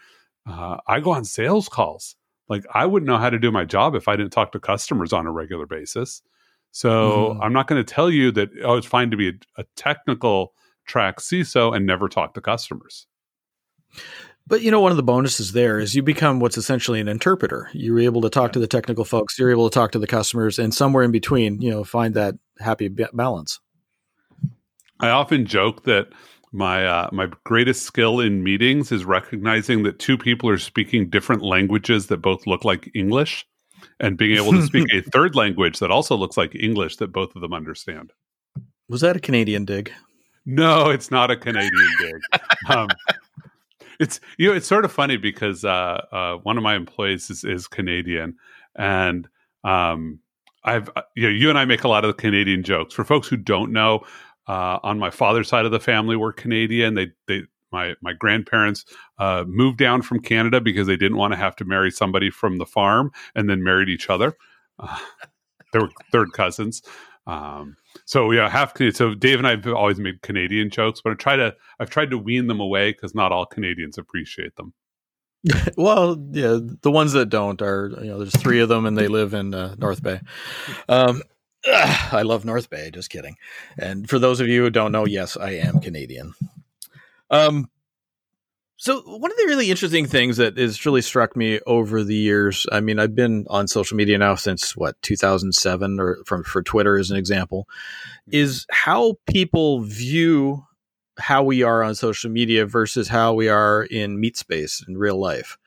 Uh, 0.47 0.79
I 0.87 1.01
go 1.01 1.13
on 1.13 1.25
sales 1.25 1.69
calls. 1.69 2.17
Like 2.49 2.65
I 2.75 2.87
wouldn't 2.87 3.09
know 3.09 3.19
how 3.19 3.31
to 3.31 3.39
do 3.39 3.51
my 3.51 3.65
job 3.65 3.95
if 3.95 4.09
I 4.09 4.17
didn't 4.17 4.33
talk 4.33 4.53
to 4.53 4.61
customers 4.61 5.13
on 5.13 5.27
a 5.27 5.33
regular 5.33 5.67
basis. 5.67 6.23
So 6.71 7.35
mm. 7.35 7.39
I'm 7.43 7.53
not 7.53 7.67
going 7.67 7.83
to 7.85 7.95
tell 7.95 8.11
you 8.11 8.31
that 8.33 8.51
oh 8.65 8.77
it's 8.77 8.87
fine 8.87 9.11
to 9.11 9.17
be 9.17 9.29
a, 9.29 9.33
a 9.59 9.65
technical 9.77 10.55
track 10.87 11.19
CISO 11.19 11.75
and 11.75 11.87
never 11.87 12.09
talk 12.09 12.35
to 12.35 12.41
customers. 12.41 13.07
But 14.49 14.63
you 14.63 14.71
know, 14.71 14.81
one 14.81 14.91
of 14.91 14.97
the 14.97 15.03
bonuses 15.03 15.53
there 15.53 15.79
is 15.79 15.95
you 15.95 16.03
become 16.03 16.41
what's 16.41 16.57
essentially 16.57 17.01
an 17.01 17.09
interpreter. 17.09 17.69
You're 17.75 18.01
able 18.01 18.23
to 18.23 18.31
talk 18.31 18.53
to 18.53 18.59
the 18.59 18.67
technical 18.67 19.05
folks. 19.05 19.39
You're 19.39 19.51
able 19.51 19.69
to 19.69 19.75
talk 19.75 19.93
to 19.93 19.99
the 19.99 20.07
customers, 20.07 20.59
and 20.59 20.73
somewhere 20.73 21.05
in 21.05 21.13
between, 21.13 21.61
you 21.61 21.71
know, 21.71 21.85
find 21.85 22.15
that 22.15 22.35
happy 22.59 22.89
balance. 22.89 23.61
I 25.01 25.11
often 25.11 25.45
joke 25.45 25.85
that 25.85 26.09
my 26.59 26.85
uh, 26.85 27.09
my 27.13 27.29
greatest 27.45 27.85
skill 27.85 28.21
in 28.21 28.43
meetings 28.43 28.93
is 28.93 29.05
recognizing 29.05 29.85
that 29.85 29.99
two 29.99 30.19
people 30.19 30.51
are 30.51 30.59
speaking 30.59 31.09
different 31.09 31.43
languages 31.43 32.09
that 32.09 32.19
both 32.19 32.47
look 32.47 32.65
like 32.65 32.91
English, 32.95 33.47
and 34.01 34.19
being 34.19 34.37
able 34.37 34.53
to 34.53 34.63
speak 34.63 34.87
a 34.93 35.01
third 35.01 35.35
language 35.35 35.79
that 35.79 35.91
also 35.91 36.17
looks 36.17 36.37
like 36.37 36.55
English 36.55 36.97
that 36.97 37.13
both 37.13 37.35
of 37.35 37.41
them 37.41 37.55
understand. 37.55 38.13
Was 38.89 39.01
that 39.03 39.17
a 39.17 39.21
Canadian 39.21 39.65
dig? 39.65 39.93
No, 40.45 40.91
it's 40.91 41.11
not 41.11 41.31
a 41.31 41.37
Canadian 41.37 41.91
dig. 42.01 42.41
Um, 42.69 42.89
it's 44.01 44.21
you 44.37 44.49
know 44.49 44.55
it's 44.55 44.67
sort 44.67 44.85
of 44.85 44.93
funny 44.93 45.17
because 45.17 45.65
uh, 45.65 46.01
uh, 46.13 46.35
one 46.43 46.57
of 46.57 46.63
my 46.63 46.75
employees 46.75 47.31
is, 47.31 47.45
is 47.45 47.67
Canadian, 47.67 48.37
and 48.77 49.29
um, 49.65 50.21
I've 50.65 50.91
uh, 50.97 51.03
you 51.15 51.25
know 51.25 51.29
you 51.29 51.49
and 51.49 51.59
I 51.59 51.65
make 51.65 51.85
a 51.85 51.89
lot 51.89 52.05
of 52.05 52.09
the 52.09 52.21
Canadian 52.21 52.63
jokes. 52.63 52.95
For 52.95 53.05
folks 53.05 53.29
who 53.29 53.37
don't 53.37 53.73
know, 53.73 54.05
uh, 54.49 54.79
on 54.83 54.99
my 54.99 55.11
father's 55.11 55.49
side 55.49 55.67
of 55.67 55.73
the 55.73 55.81
family 55.81 56.17
were 56.17 56.33
Canadian. 56.33 56.95
They 56.95 57.09
they 57.27 57.43
my 57.71 57.95
my 58.01 58.13
grandparents 58.15 58.85
uh, 59.19 59.45
moved 59.47 59.79
down 59.79 60.03
from 60.03 60.21
Canada 60.21 60.61
because 60.61 60.87
they 60.87 60.97
didn't 60.97 61.19
want 61.19 61.33
to 61.33 61.39
have 61.39 61.55
to 61.57 61.65
marry 61.65 61.91
somebody 61.91 62.31
from 62.31 62.59
the 62.59 62.67
farm 62.67 63.13
and 63.35 63.49
then 63.49 63.63
married 63.63 63.89
each 63.89 64.11
other. 64.11 64.37
Uh, 64.79 64.99
they 65.73 65.79
were 65.79 65.91
third 66.11 66.33
cousins. 66.33 66.83
Um, 67.27 67.77
so 68.07 68.31
yeah, 68.31 68.49
half 68.49 68.73
Canadian. 68.73 68.95
so 68.95 69.15
Dave 69.15 69.39
and 69.39 69.47
I 69.47 69.51
have 69.51 69.67
always 69.69 69.99
made 69.99 70.23
Canadian 70.23 70.71
jokes, 70.71 71.03
but 71.03 71.13
I 71.13 71.15
try 71.15 71.37
to 71.37 71.55
I've 71.79 71.91
tried 71.91 72.11
to 72.11 72.19
wean 72.19 72.47
them 72.47 72.61
away 72.61 72.93
because 72.93 73.15
not 73.15 73.33
all 73.33 73.47
Canadians 73.47 73.99
appreciate 73.99 74.57
them. 74.57 74.73
well, 75.77 76.17
yeah, 76.33 76.59
the 76.83 76.91
ones 76.91 77.13
that 77.13 77.29
don't 77.29 77.61
are 77.61 77.91
you 78.01 78.09
know 78.09 78.19
there's 78.19 78.37
three 78.37 78.61
of 78.61 78.71
them 78.71 78.87
and 78.87 78.97
they 78.97 79.09
live 79.09 79.35
in 79.35 79.55
uh, 79.55 79.75
North 79.79 80.03
Bay. 80.03 80.21
Um, 80.89 81.23
Ugh, 81.69 82.09
I 82.13 82.23
love 82.23 82.45
North 82.45 82.71
Bay. 82.71 82.91
Just 82.91 83.11
kidding. 83.11 83.37
And 83.79 84.09
for 84.09 84.19
those 84.19 84.41
of 84.41 84.49
you 84.49 84.63
who 84.63 84.71
don't 84.71 84.93
know, 84.93 85.07
yes, 85.07 85.37
I 85.37 85.53
am 85.53 85.81
Canadian. 85.81 86.35
Um, 87.31 87.69
so 88.77 89.01
one 89.01 89.31
of 89.31 89.37
the 89.37 89.47
really 89.47 89.71
interesting 89.71 90.07
things 90.07 90.37
that 90.37 90.57
has 90.57 90.87
really 90.87 91.03
struck 91.03 91.37
me 91.37 91.59
over 91.67 92.05
the 92.05 92.15
years, 92.15 92.65
I 92.71 92.81
mean, 92.81 93.01
I've 93.01 93.15
been 93.15 93.45
on 93.51 93.67
social 93.67 93.97
media 93.97 94.19
now 94.19 94.37
since 94.37 94.77
what 94.77 95.01
2007, 95.03 95.99
or 95.99 96.19
from 96.25 96.45
for 96.45 96.63
Twitter 96.63 96.97
as 96.97 97.11
an 97.11 97.17
example, 97.17 97.69
is 98.31 98.67
how 98.71 99.15
people 99.27 99.81
view 99.81 100.65
how 101.19 101.43
we 101.43 101.65
are 101.65 101.83
on 101.83 101.97
social 101.97 102.31
media 102.31 102.65
versus 102.65 103.09
how 103.09 103.35
we 103.35 103.49
are 103.49 103.83
in 103.83 104.21
meet 104.21 104.37
space 104.37 104.85
in 104.87 104.97
real 104.97 105.19
life 105.19 105.59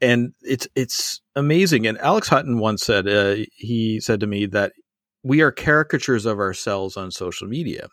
and 0.00 0.32
it's 0.42 0.68
it's 0.74 1.20
amazing. 1.34 1.86
And 1.86 1.98
Alex 1.98 2.28
Hutton 2.28 2.58
once 2.58 2.84
said 2.84 3.08
uh, 3.08 3.36
he 3.54 4.00
said 4.00 4.20
to 4.20 4.26
me 4.26 4.46
that 4.46 4.72
we 5.22 5.40
are 5.40 5.52
caricatures 5.52 6.26
of 6.26 6.38
ourselves 6.38 6.96
on 6.96 7.10
social 7.10 7.48
media. 7.48 7.88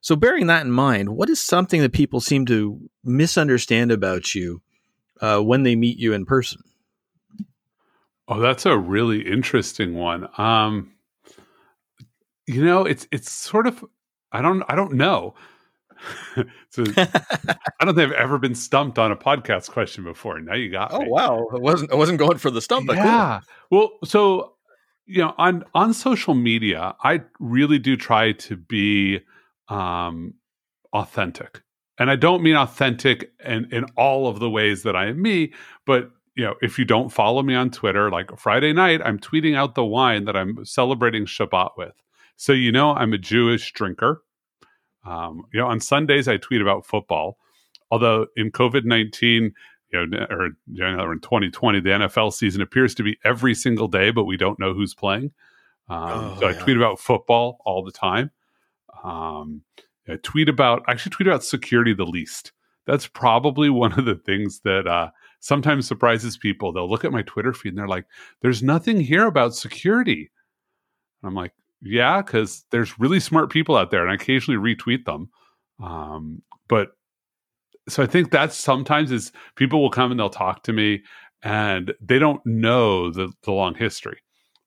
So, 0.00 0.16
bearing 0.16 0.46
that 0.46 0.64
in 0.64 0.70
mind, 0.70 1.10
what 1.10 1.28
is 1.28 1.40
something 1.40 1.80
that 1.80 1.92
people 1.92 2.20
seem 2.20 2.46
to 2.46 2.80
misunderstand 3.04 3.90
about 3.90 4.34
you 4.34 4.62
uh, 5.20 5.40
when 5.40 5.64
they 5.64 5.76
meet 5.76 5.98
you 5.98 6.12
in 6.12 6.24
person? 6.24 6.62
Oh, 8.28 8.40
that's 8.40 8.66
a 8.66 8.76
really 8.76 9.26
interesting 9.26 9.94
one. 9.94 10.28
Um, 10.38 10.92
you 12.46 12.64
know, 12.64 12.84
it's 12.84 13.06
it's 13.10 13.30
sort 13.30 13.66
of 13.66 13.84
I 14.30 14.42
don't 14.42 14.62
I 14.68 14.74
don't 14.74 14.94
know. 14.94 15.34
so 16.70 16.84
I 16.96 17.84
don't 17.84 17.94
think 17.94 18.12
I've 18.12 18.18
ever 18.18 18.38
been 18.38 18.54
stumped 18.54 18.98
on 18.98 19.10
a 19.10 19.16
podcast 19.16 19.70
question 19.70 20.04
before. 20.04 20.40
Now 20.40 20.54
you 20.54 20.70
got 20.70 20.92
oh, 20.92 21.00
me. 21.00 21.08
wow. 21.08 21.46
I 21.52 21.58
wasn't 21.58 21.92
I 21.92 21.96
wasn't 21.96 22.18
going 22.18 22.38
for 22.38 22.50
the 22.50 22.60
stump. 22.60 22.90
Yeah. 22.92 23.40
Well, 23.70 23.90
so 24.04 24.54
you 25.08 25.22
know 25.22 25.34
on 25.38 25.64
on 25.74 25.92
social 25.92 26.34
media 26.34 26.94
i 27.02 27.20
really 27.40 27.78
do 27.78 27.96
try 27.96 28.32
to 28.32 28.56
be 28.56 29.20
um 29.68 30.34
authentic. 30.92 31.62
And 31.98 32.10
i 32.10 32.16
don't 32.16 32.42
mean 32.42 32.56
authentic 32.56 33.32
in 33.44 33.66
in 33.72 33.84
all 33.96 34.28
of 34.28 34.38
the 34.38 34.48
ways 34.50 34.84
that 34.84 34.94
i 34.94 35.06
am 35.06 35.20
me 35.20 35.52
but 35.86 36.10
you 36.36 36.44
know 36.44 36.54
if 36.62 36.78
you 36.78 36.84
don't 36.84 37.08
follow 37.08 37.42
me 37.42 37.54
on 37.54 37.70
twitter 37.70 38.10
like 38.10 38.38
friday 38.38 38.72
night 38.72 39.00
i'm 39.04 39.18
tweeting 39.18 39.56
out 39.56 39.74
the 39.74 39.84
wine 39.84 40.24
that 40.26 40.36
i'm 40.36 40.64
celebrating 40.64 41.24
shabbat 41.26 41.70
with. 41.76 41.94
So 42.36 42.52
you 42.52 42.70
know 42.70 42.92
i'm 42.92 43.12
a 43.12 43.18
jewish 43.18 43.72
drinker. 43.72 44.22
Um, 45.04 45.44
you 45.52 45.60
know 45.60 45.66
on 45.66 45.80
sundays 45.80 46.28
i 46.28 46.36
tweet 46.36 46.60
about 46.60 46.86
football. 46.86 47.38
Although 47.90 48.26
in 48.36 48.52
covid-19 48.52 49.52
you 49.92 50.06
know, 50.06 50.26
or 50.30 50.50
know, 50.66 51.10
in 51.12 51.20
2020, 51.20 51.80
the 51.80 51.90
NFL 51.90 52.32
season 52.32 52.60
appears 52.60 52.94
to 52.96 53.02
be 53.02 53.18
every 53.24 53.54
single 53.54 53.88
day, 53.88 54.10
but 54.10 54.24
we 54.24 54.36
don't 54.36 54.58
know 54.58 54.74
who's 54.74 54.94
playing. 54.94 55.32
Um, 55.88 56.00
oh, 56.00 56.36
so 56.40 56.46
I 56.46 56.50
yeah. 56.50 56.58
tweet 56.58 56.76
about 56.76 57.00
football 57.00 57.58
all 57.64 57.82
the 57.82 57.92
time. 57.92 58.30
Um, 59.02 59.62
I 60.08 60.16
tweet 60.22 60.48
about, 60.48 60.82
I 60.86 60.92
actually 60.92 61.10
tweet 61.10 61.26
about 61.26 61.44
security 61.44 61.94
the 61.94 62.04
least. 62.04 62.52
That's 62.86 63.06
probably 63.06 63.68
one 63.68 63.92
of 63.98 64.06
the 64.06 64.14
things 64.14 64.60
that 64.60 64.86
uh, 64.86 65.10
sometimes 65.40 65.86
surprises 65.86 66.36
people. 66.36 66.72
They'll 66.72 66.88
look 66.88 67.04
at 67.04 67.12
my 67.12 67.22
Twitter 67.22 67.52
feed 67.52 67.70
and 67.70 67.78
they're 67.78 67.86
like, 67.86 68.06
"There's 68.40 68.62
nothing 68.62 68.98
here 68.98 69.26
about 69.26 69.54
security." 69.54 70.30
And 71.22 71.28
I'm 71.28 71.34
like, 71.34 71.52
"Yeah, 71.82 72.22
because 72.22 72.64
there's 72.70 72.98
really 72.98 73.20
smart 73.20 73.50
people 73.50 73.76
out 73.76 73.90
there, 73.90 74.00
and 74.02 74.10
I 74.10 74.14
occasionally 74.14 74.74
retweet 74.74 75.04
them." 75.04 75.28
Um, 75.82 76.40
but 76.66 76.92
so 77.88 78.02
I 78.02 78.06
think 78.06 78.30
that's 78.30 78.56
sometimes 78.56 79.10
is 79.10 79.32
people 79.56 79.80
will 79.80 79.90
come 79.90 80.10
and 80.10 80.20
they'll 80.20 80.30
talk 80.30 80.62
to 80.64 80.72
me 80.72 81.02
and 81.42 81.94
they 82.00 82.18
don't 82.18 82.44
know 82.44 83.10
the, 83.10 83.32
the 83.42 83.52
long 83.52 83.74
history. 83.74 84.18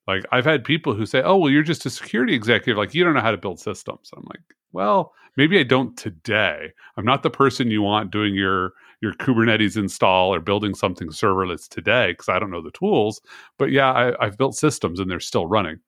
Like 0.08 0.26
I've 0.32 0.46
had 0.46 0.64
people 0.64 0.94
who 0.94 1.06
say, 1.06 1.22
"Oh, 1.22 1.38
well, 1.38 1.50
you're 1.52 1.64
just 1.64 1.86
a 1.86 1.90
security 1.90 2.34
executive. 2.34 2.78
Like 2.78 2.94
you 2.94 3.04
don't 3.04 3.14
know 3.14 3.22
how 3.22 3.32
to 3.32 3.38
build 3.38 3.60
systems." 3.60 4.10
I'm 4.16 4.24
like, 4.30 4.42
"Well, 4.72 5.14
maybe 5.38 5.60
I 5.60 5.64
don't 5.64 5.96
today. 5.98 6.72
I'm 6.98 7.06
not 7.06 7.24
the 7.24 7.30
person 7.30 7.72
you 7.72 7.82
want 7.82 8.12
doing 8.12 8.34
your 8.36 8.74
your 9.02 9.14
Kubernetes 9.14 9.78
install 9.78 10.34
or 10.34 10.40
building 10.40 10.76
something 10.76 11.10
serverless 11.10 11.68
today 11.68 12.12
because 12.12 12.30
I 12.30 12.40
don't 12.40 12.52
know 12.52 12.62
the 12.62 12.72
tools. 12.72 13.22
But 13.58 13.72
yeah, 13.72 14.14
I, 14.20 14.26
have 14.26 14.38
built 14.38 14.56
systems 14.56 15.00
and 15.00 15.10
they're 15.10 15.20
still 15.20 15.48
running. 15.48 15.80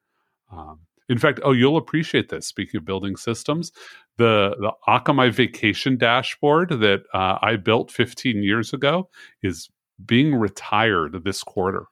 Um, 0.51 0.79
in 1.13 1.19
fact, 1.19 1.39
oh, 1.43 1.51
you'll 1.51 1.77
appreciate 1.77 2.29
this. 2.29 2.47
Speaking 2.47 2.79
of 2.79 2.85
building 2.85 3.15
systems, 3.15 3.71
the 4.17 4.55
the 4.59 4.71
Akamai 4.87 5.31
vacation 5.31 5.95
dashboard 5.95 6.69
that 6.69 7.03
uh, 7.13 7.37
I 7.39 7.55
built 7.55 7.91
15 7.91 8.41
years 8.41 8.73
ago 8.73 9.09
is 9.43 9.69
being 10.03 10.33
retired 10.33 11.23
this 11.23 11.43
quarter. 11.43 11.85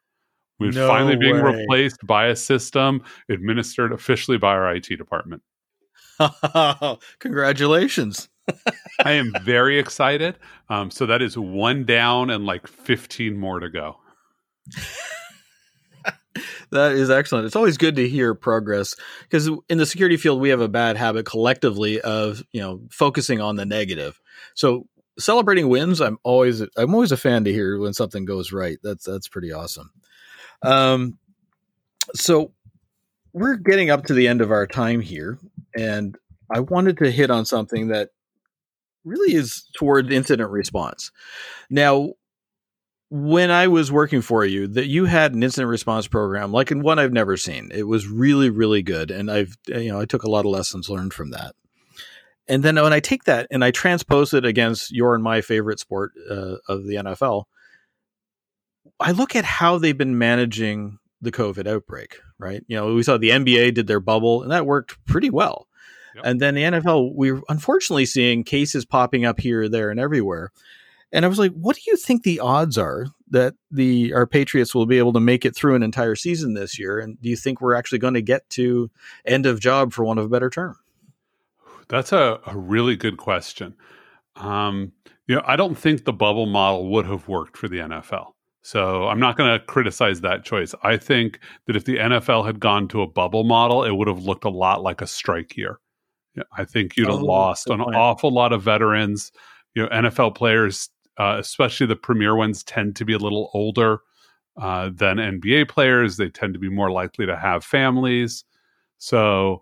We're 0.60 0.72
no 0.72 0.88
finally 0.88 1.18
being 1.18 1.36
way. 1.36 1.56
replaced 1.56 2.04
by 2.04 2.28
a 2.28 2.36
system 2.36 3.04
administered 3.30 3.92
officially 3.92 4.40
by 4.40 4.54
our 4.54 4.76
IT 4.76 4.88
department. 4.98 5.44
Congratulations. 7.20 8.28
I 9.06 9.12
am 9.12 9.34
very 9.44 9.78
excited. 9.78 10.36
Um, 10.68 10.90
so 10.90 11.06
that 11.06 11.22
is 11.22 11.38
one 11.38 11.86
down 11.86 12.32
and 12.32 12.48
like 12.48 12.66
15 12.66 13.38
more 13.38 13.60
to 13.60 13.70
go. 13.70 13.98
That 16.72 16.94
is 16.94 17.10
excellent. 17.10 17.46
It's 17.46 17.56
always 17.56 17.78
good 17.78 17.96
to 17.98 18.08
hear 18.08 18.34
progress 18.34 18.96
because 19.24 19.50
in 19.70 19.78
the 19.78 19.86
security 19.86 20.18
field 20.18 20.42
we 20.42 20.50
have 20.50 20.62
a 20.62 20.68
bad 20.68 20.98
habit 20.98 21.26
collectively 21.26 22.02
of 22.02 22.44
you 22.52 22.62
know 22.62 22.82
focusing 22.90 23.42
on 23.42 23.56
the 23.56 23.66
negative. 23.66 24.20
So 24.56 24.88
celebrating 25.20 25.70
wins, 25.70 26.02
I'm 26.02 26.18
always 26.24 26.62
I'm 26.62 26.94
always 26.94 27.12
a 27.12 27.18
fan 27.18 27.44
to 27.44 27.52
hear 27.52 27.78
when 27.80 27.94
something 27.94 28.26
goes 28.26 28.52
right. 28.52 28.78
That's 28.84 29.06
that's 29.06 29.28
pretty 29.28 29.52
awesome. 29.52 29.92
Um, 30.62 31.18
so 32.14 32.54
we're 33.34 33.56
getting 33.56 33.90
up 33.90 34.06
to 34.06 34.14
the 34.14 34.28
end 34.28 34.42
of 34.42 34.52
our 34.52 34.68
time 34.68 35.02
here, 35.02 35.38
and 35.76 36.18
I 36.50 36.60
wanted 36.60 36.98
to 37.00 37.12
hit 37.12 37.30
on 37.30 37.46
something 37.46 37.88
that 37.88 38.10
really 39.04 39.34
is 39.34 39.64
toward 39.76 40.12
incident 40.12 40.52
response. 40.52 41.12
Now, 41.70 42.14
when 43.14 43.52
I 43.52 43.68
was 43.68 43.92
working 43.92 44.22
for 44.22 44.46
you, 44.46 44.68
that 44.70 44.88
you 44.88 45.04
had 45.04 45.34
an 45.34 45.44
incident 45.44 45.70
response 45.70 46.08
program 46.08 46.54
like 46.54 46.72
in 46.72 46.82
one 46.82 46.98
I've 46.98 47.12
never 47.12 47.36
seen. 47.36 47.70
It 47.74 47.84
was 47.84 48.08
really, 48.08 48.50
really 48.50 48.82
good, 48.82 49.12
and 49.12 49.30
I've 49.30 49.58
you 49.68 49.90
know 49.90 50.00
I 50.00 50.06
took 50.06 50.24
a 50.24 50.30
lot 50.30 50.46
of 50.46 50.52
lessons 50.52 50.90
learned 50.90 51.14
from 51.14 51.32
that. 51.32 51.54
And 52.48 52.64
then 52.64 52.76
when 52.76 52.94
I 52.94 53.02
take 53.02 53.26
that 53.26 53.48
and 53.52 53.64
I 53.64 53.72
transpose 53.72 54.34
it 54.34 54.46
against 54.46 54.92
your 54.92 55.14
and 55.14 55.24
my 55.24 55.42
favorite 55.42 55.80
sport 55.80 56.14
uh, 56.30 56.56
of 56.70 56.86
the 56.86 56.96
NFL, 56.96 57.44
I 59.00 59.12
look 59.12 59.36
at 59.36 59.46
how 59.46 59.78
they've 59.78 59.98
been 59.98 60.18
managing 60.18 60.98
the 61.22 61.32
COVID 61.34 61.68
outbreak. 61.68 62.18
Right, 62.40 62.64
you 62.68 62.78
know, 62.78 62.94
we 62.96 63.04
saw 63.04 63.18
the 63.18 63.32
NBA 63.32 63.74
did 63.74 63.88
their 63.88 64.00
bubble, 64.00 64.42
and 64.42 64.52
that 64.52 64.66
worked 64.66 64.98
pretty 65.06 65.30
well. 65.30 65.68
Yep. 66.16 66.26
And 66.26 66.40
then 66.40 66.56
the 66.56 66.64
NFL, 66.64 67.14
we're 67.14 67.42
unfortunately 67.50 68.06
seeing 68.06 68.46
cases 68.46 68.86
popping 68.86 69.26
up 69.26 69.40
here, 69.40 69.68
there, 69.68 69.90
and 69.90 70.00
everywhere. 70.00 70.52
And 71.14 71.26
I 71.26 71.28
was 71.28 71.40
like, 71.40 71.52
what 71.54 71.76
do 71.76 71.82
you 71.88 71.98
think 71.98 72.24
the 72.24 72.40
odds 72.40 72.78
are 72.78 73.08
that 73.30 73.56
the 73.70 74.14
our 74.14 74.26
Patriots 74.26 74.74
will 74.74 74.86
be 74.86 74.98
able 74.98 75.14
to 75.14 75.20
make 75.20 75.46
it 75.46 75.56
through 75.56 75.76
an 75.76 75.84
entire 75.84 76.16
season 76.16 76.54
this 76.54 76.80
year? 76.80 77.00
And 77.00 77.22
do 77.22 77.30
you 77.30 77.36
think 77.36 77.62
we're 77.62 77.76
actually 77.76 78.00
going 78.00 78.14
to 78.14 78.22
get 78.22 78.50
to 78.52 78.90
end 79.26 79.46
of 79.46 79.60
job 79.60 79.94
for 79.94 80.06
one 80.06 80.18
of 80.18 80.26
a 80.26 80.30
better 80.30 80.50
term? 80.50 80.78
That's 81.90 82.14
a, 82.14 82.40
a 82.46 82.58
really 82.58 82.96
good 82.96 83.18
question. 83.18 83.76
Um, 84.38 84.94
you 85.28 85.36
know, 85.36 85.44
I 85.46 85.56
don't 85.56 85.76
think 85.76 86.06
the 86.06 86.14
bubble 86.14 86.46
model 86.46 86.90
would 86.90 87.06
have 87.06 87.28
worked 87.28 87.58
for 87.58 87.68
the 87.68 87.78
NFL. 87.78 88.32
So 88.64 89.08
I'm 89.08 89.20
not 89.20 89.38
going 89.38 89.58
to 89.58 89.66
criticize 89.66 90.22
that 90.22 90.44
choice. 90.44 90.76
I 90.84 90.98
think 90.98 91.40
that 91.66 91.76
if 91.76 91.86
the 91.86 91.98
NFL 91.98 92.46
had 92.46 92.60
gone 92.60 92.88
to 92.90 93.02
a 93.02 93.08
bubble 93.08 93.44
model, 93.44 93.84
it 93.84 93.92
would 93.92 94.08
have 94.08 94.24
looked 94.24 94.46
a 94.46 94.50
lot 94.50 94.84
like 94.84 95.02
a 95.02 95.08
strike 95.08 95.58
year. 95.58 95.80
I 96.58 96.64
think 96.64 96.96
you'd 96.96 97.10
have 97.10 97.22
oh, 97.22 97.26
lost 97.26 97.70
an 97.70 97.80
point. 97.80 97.96
awful 97.96 98.32
lot 98.32 98.54
of 98.54 98.62
veterans. 98.62 99.32
You 99.74 99.84
know, 99.84 99.90
NFL 99.90 100.36
players, 100.36 100.90
uh, 101.22 101.38
especially 101.38 101.86
the 101.86 101.96
premier 101.96 102.36
ones, 102.36 102.64
tend 102.64 102.96
to 102.96 103.06
be 103.06 103.14
a 103.14 103.20
little 103.20 103.52
older 103.54 104.00
uh, 104.60 104.90
than 104.92 105.18
NBA 105.18 105.70
players. 105.70 106.18
They 106.18 106.30
tend 106.30 106.56
to 106.56 106.60
be 106.60 106.70
more 106.70 106.90
likely 106.90 107.28
to 107.28 107.38
have 107.38 107.64
families. 107.64 108.44
So, 108.98 109.62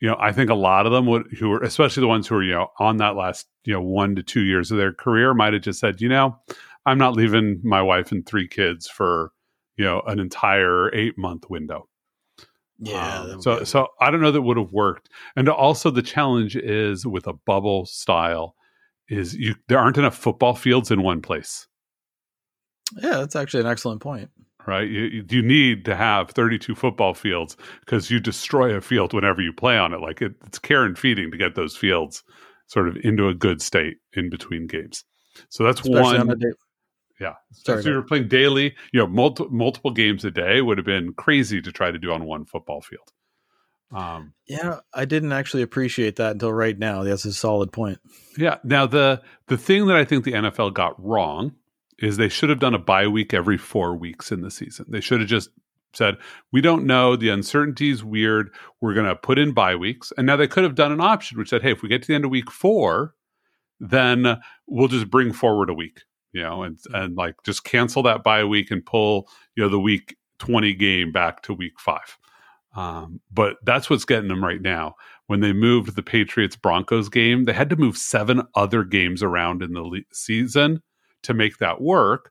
you 0.00 0.08
know, 0.08 0.16
I 0.20 0.32
think 0.32 0.50
a 0.50 0.54
lot 0.54 0.84
of 0.84 0.92
them 0.92 1.06
would, 1.06 1.26
who 1.38 1.50
are, 1.52 1.62
especially 1.62 2.02
the 2.02 2.08
ones 2.08 2.28
who 2.28 2.34
are, 2.36 2.42
you 2.42 2.52
know, 2.52 2.68
on 2.78 2.98
that 2.98 3.16
last, 3.16 3.46
you 3.64 3.72
know, 3.72 3.80
one 3.80 4.16
to 4.16 4.22
two 4.22 4.42
years 4.42 4.70
of 4.70 4.76
their 4.76 4.92
career, 4.92 5.32
might 5.32 5.54
have 5.54 5.62
just 5.62 5.80
said, 5.80 6.02
you 6.02 6.10
know, 6.10 6.38
I'm 6.84 6.98
not 6.98 7.16
leaving 7.16 7.62
my 7.64 7.80
wife 7.80 8.12
and 8.12 8.26
three 8.26 8.46
kids 8.46 8.86
for, 8.86 9.32
you 9.78 9.86
know, 9.86 10.02
an 10.06 10.20
entire 10.20 10.94
eight 10.94 11.16
month 11.16 11.48
window. 11.48 11.88
Yeah. 12.80 13.20
Um, 13.20 13.40
so 13.40 13.64
so 13.64 13.88
I 13.98 14.10
don't 14.10 14.20
know 14.20 14.30
that 14.30 14.42
would 14.42 14.58
have 14.58 14.72
worked. 14.72 15.08
And 15.36 15.48
also 15.48 15.90
the 15.90 16.02
challenge 16.02 16.54
is 16.54 17.06
with 17.06 17.26
a 17.26 17.32
bubble 17.32 17.86
style 17.86 18.56
is 19.08 19.34
you 19.34 19.54
there 19.68 19.78
aren't 19.78 19.98
enough 19.98 20.16
football 20.16 20.54
fields 20.54 20.90
in 20.90 21.02
one 21.02 21.22
place. 21.22 21.66
Yeah, 22.96 23.18
that's 23.18 23.36
actually 23.36 23.60
an 23.60 23.66
excellent 23.66 24.00
point. 24.00 24.30
Right? 24.66 24.88
You 24.88 25.24
you 25.28 25.42
need 25.42 25.84
to 25.86 25.96
have 25.96 26.30
32 26.30 26.74
football 26.74 27.14
fields 27.14 27.56
because 27.80 28.10
you 28.10 28.20
destroy 28.20 28.74
a 28.74 28.80
field 28.80 29.14
whenever 29.14 29.40
you 29.40 29.52
play 29.52 29.78
on 29.78 29.94
it. 29.94 30.00
Like 30.00 30.20
it, 30.20 30.34
it's 30.46 30.58
care 30.58 30.84
and 30.84 30.98
feeding 30.98 31.30
to 31.30 31.38
get 31.38 31.54
those 31.54 31.76
fields 31.76 32.22
sort 32.66 32.88
of 32.88 32.96
into 33.02 33.28
a 33.28 33.34
good 33.34 33.62
state 33.62 33.96
in 34.12 34.28
between 34.28 34.66
games. 34.66 35.04
So 35.48 35.64
that's 35.64 35.80
Especially 35.80 36.18
one. 36.18 36.30
On 36.30 36.40
yeah. 37.20 37.34
Sorry, 37.52 37.82
so 37.82 37.88
you 37.88 37.96
were 37.96 38.02
playing 38.02 38.28
daily, 38.28 38.74
you 38.92 39.00
know, 39.00 39.06
multi- 39.06 39.48
multiple 39.50 39.90
games 39.90 40.24
a 40.24 40.30
day 40.30 40.60
would 40.60 40.78
have 40.78 40.84
been 40.84 41.12
crazy 41.14 41.60
to 41.60 41.72
try 41.72 41.90
to 41.90 41.98
do 41.98 42.12
on 42.12 42.24
one 42.24 42.44
football 42.44 42.80
field. 42.80 43.12
Um, 43.90 44.34
yeah, 44.46 44.80
I 44.92 45.04
didn't 45.04 45.32
actually 45.32 45.62
appreciate 45.62 46.16
that 46.16 46.32
until 46.32 46.52
right 46.52 46.78
now. 46.78 47.04
That's 47.04 47.24
a 47.24 47.32
solid 47.32 47.72
point. 47.72 47.98
Yeah. 48.36 48.58
Now 48.64 48.86
the 48.86 49.22
the 49.46 49.56
thing 49.56 49.86
that 49.86 49.96
I 49.96 50.04
think 50.04 50.24
the 50.24 50.32
NFL 50.32 50.74
got 50.74 51.02
wrong 51.02 51.54
is 51.98 52.16
they 52.16 52.28
should 52.28 52.50
have 52.50 52.60
done 52.60 52.74
a 52.74 52.78
bye 52.78 53.06
week 53.06 53.32
every 53.34 53.58
four 53.58 53.96
weeks 53.96 54.30
in 54.30 54.42
the 54.42 54.50
season. 54.50 54.86
They 54.88 55.00
should 55.00 55.20
have 55.20 55.28
just 55.28 55.50
said, 55.94 56.16
"We 56.52 56.60
don't 56.60 56.86
know. 56.86 57.16
The 57.16 57.30
uncertainty 57.30 57.90
is 57.90 58.04
weird. 58.04 58.50
We're 58.80 58.94
going 58.94 59.06
to 59.06 59.16
put 59.16 59.38
in 59.38 59.52
bye 59.52 59.76
weeks." 59.76 60.12
And 60.16 60.26
now 60.26 60.36
they 60.36 60.48
could 60.48 60.64
have 60.64 60.74
done 60.74 60.92
an 60.92 61.00
option 61.00 61.38
which 61.38 61.48
said, 61.48 61.62
"Hey, 61.62 61.72
if 61.72 61.82
we 61.82 61.88
get 61.88 62.02
to 62.02 62.08
the 62.08 62.14
end 62.14 62.24
of 62.24 62.30
week 62.30 62.50
four, 62.50 63.14
then 63.80 64.38
we'll 64.66 64.88
just 64.88 65.10
bring 65.10 65.32
forward 65.32 65.70
a 65.70 65.74
week." 65.74 66.00
you 66.32 66.42
know, 66.42 66.62
and 66.62 66.78
and 66.92 67.16
like 67.16 67.34
just 67.44 67.64
cancel 67.64 68.02
that 68.04 68.22
bye 68.22 68.44
week 68.44 68.70
and 68.70 68.84
pull 68.84 69.28
you 69.56 69.62
know 69.62 69.68
the 69.68 69.80
week 69.80 70.16
twenty 70.38 70.74
game 70.74 71.12
back 71.12 71.42
to 71.42 71.54
week 71.54 71.80
five. 71.80 72.18
Um, 72.78 73.20
but 73.32 73.56
that's 73.64 73.90
what's 73.90 74.04
getting 74.04 74.28
them 74.28 74.44
right 74.44 74.62
now. 74.62 74.94
When 75.26 75.40
they 75.40 75.52
moved 75.52 75.96
the 75.96 76.02
Patriots 76.02 76.54
Broncos 76.54 77.08
game, 77.08 77.44
they 77.44 77.52
had 77.52 77.70
to 77.70 77.76
move 77.76 77.98
seven 77.98 78.42
other 78.54 78.84
games 78.84 79.20
around 79.20 79.64
in 79.64 79.72
the 79.72 79.82
le- 79.82 79.98
season 80.12 80.80
to 81.24 81.34
make 81.34 81.58
that 81.58 81.80
work. 81.80 82.30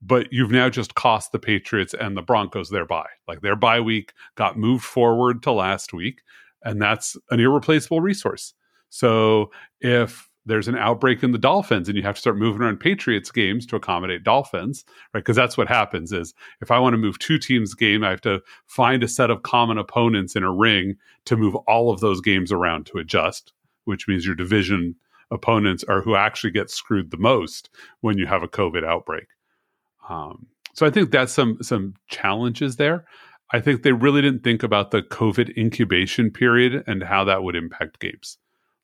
But 0.00 0.32
you've 0.32 0.52
now 0.52 0.68
just 0.68 0.94
cost 0.94 1.32
the 1.32 1.40
Patriots 1.40 1.92
and 1.92 2.16
the 2.16 2.22
Broncos 2.22 2.70
their 2.70 2.86
bye. 2.86 3.08
Like 3.26 3.40
their 3.40 3.56
bye 3.56 3.80
week 3.80 4.12
got 4.36 4.56
moved 4.56 4.84
forward 4.84 5.42
to 5.42 5.50
last 5.50 5.92
week, 5.92 6.22
and 6.62 6.80
that's 6.80 7.16
an 7.30 7.40
irreplaceable 7.40 8.00
resource. 8.00 8.54
So 8.90 9.50
if 9.80 10.29
there's 10.50 10.68
an 10.68 10.76
outbreak 10.76 11.22
in 11.22 11.30
the 11.30 11.38
Dolphins 11.38 11.88
and 11.88 11.96
you 11.96 12.02
have 12.02 12.16
to 12.16 12.20
start 12.20 12.36
moving 12.36 12.60
around 12.60 12.80
Patriots 12.80 13.30
games 13.30 13.64
to 13.66 13.76
accommodate 13.76 14.24
Dolphins, 14.24 14.84
right? 15.14 15.20
Because 15.20 15.36
that's 15.36 15.56
what 15.56 15.68
happens 15.68 16.12
is 16.12 16.34
if 16.60 16.70
I 16.70 16.78
want 16.78 16.94
to 16.94 16.98
move 16.98 17.18
two 17.18 17.38
teams 17.38 17.72
game, 17.74 18.02
I 18.02 18.10
have 18.10 18.20
to 18.22 18.42
find 18.66 19.02
a 19.04 19.08
set 19.08 19.30
of 19.30 19.44
common 19.44 19.78
opponents 19.78 20.34
in 20.34 20.42
a 20.42 20.52
ring 20.52 20.96
to 21.26 21.36
move 21.36 21.54
all 21.54 21.90
of 21.90 22.00
those 22.00 22.20
games 22.20 22.50
around 22.50 22.86
to 22.86 22.98
adjust, 22.98 23.52
which 23.84 24.08
means 24.08 24.26
your 24.26 24.34
division 24.34 24.96
opponents 25.30 25.84
are 25.84 26.02
who 26.02 26.16
actually 26.16 26.50
get 26.50 26.68
screwed 26.68 27.10
the 27.12 27.16
most 27.16 27.70
when 28.00 28.18
you 28.18 28.26
have 28.26 28.42
a 28.42 28.48
COVID 28.48 28.84
outbreak. 28.84 29.28
Um, 30.08 30.48
so 30.74 30.84
I 30.84 30.90
think 30.90 31.12
that's 31.12 31.32
some 31.32 31.58
some 31.62 31.94
challenges 32.08 32.76
there. 32.76 33.04
I 33.52 33.60
think 33.60 33.82
they 33.82 33.92
really 33.92 34.22
didn't 34.22 34.44
think 34.44 34.62
about 34.62 34.90
the 34.90 35.02
COVID 35.02 35.56
incubation 35.56 36.30
period 36.30 36.84
and 36.86 37.02
how 37.02 37.24
that 37.24 37.42
would 37.42 37.56
impact 37.56 38.00
games. 38.00 38.38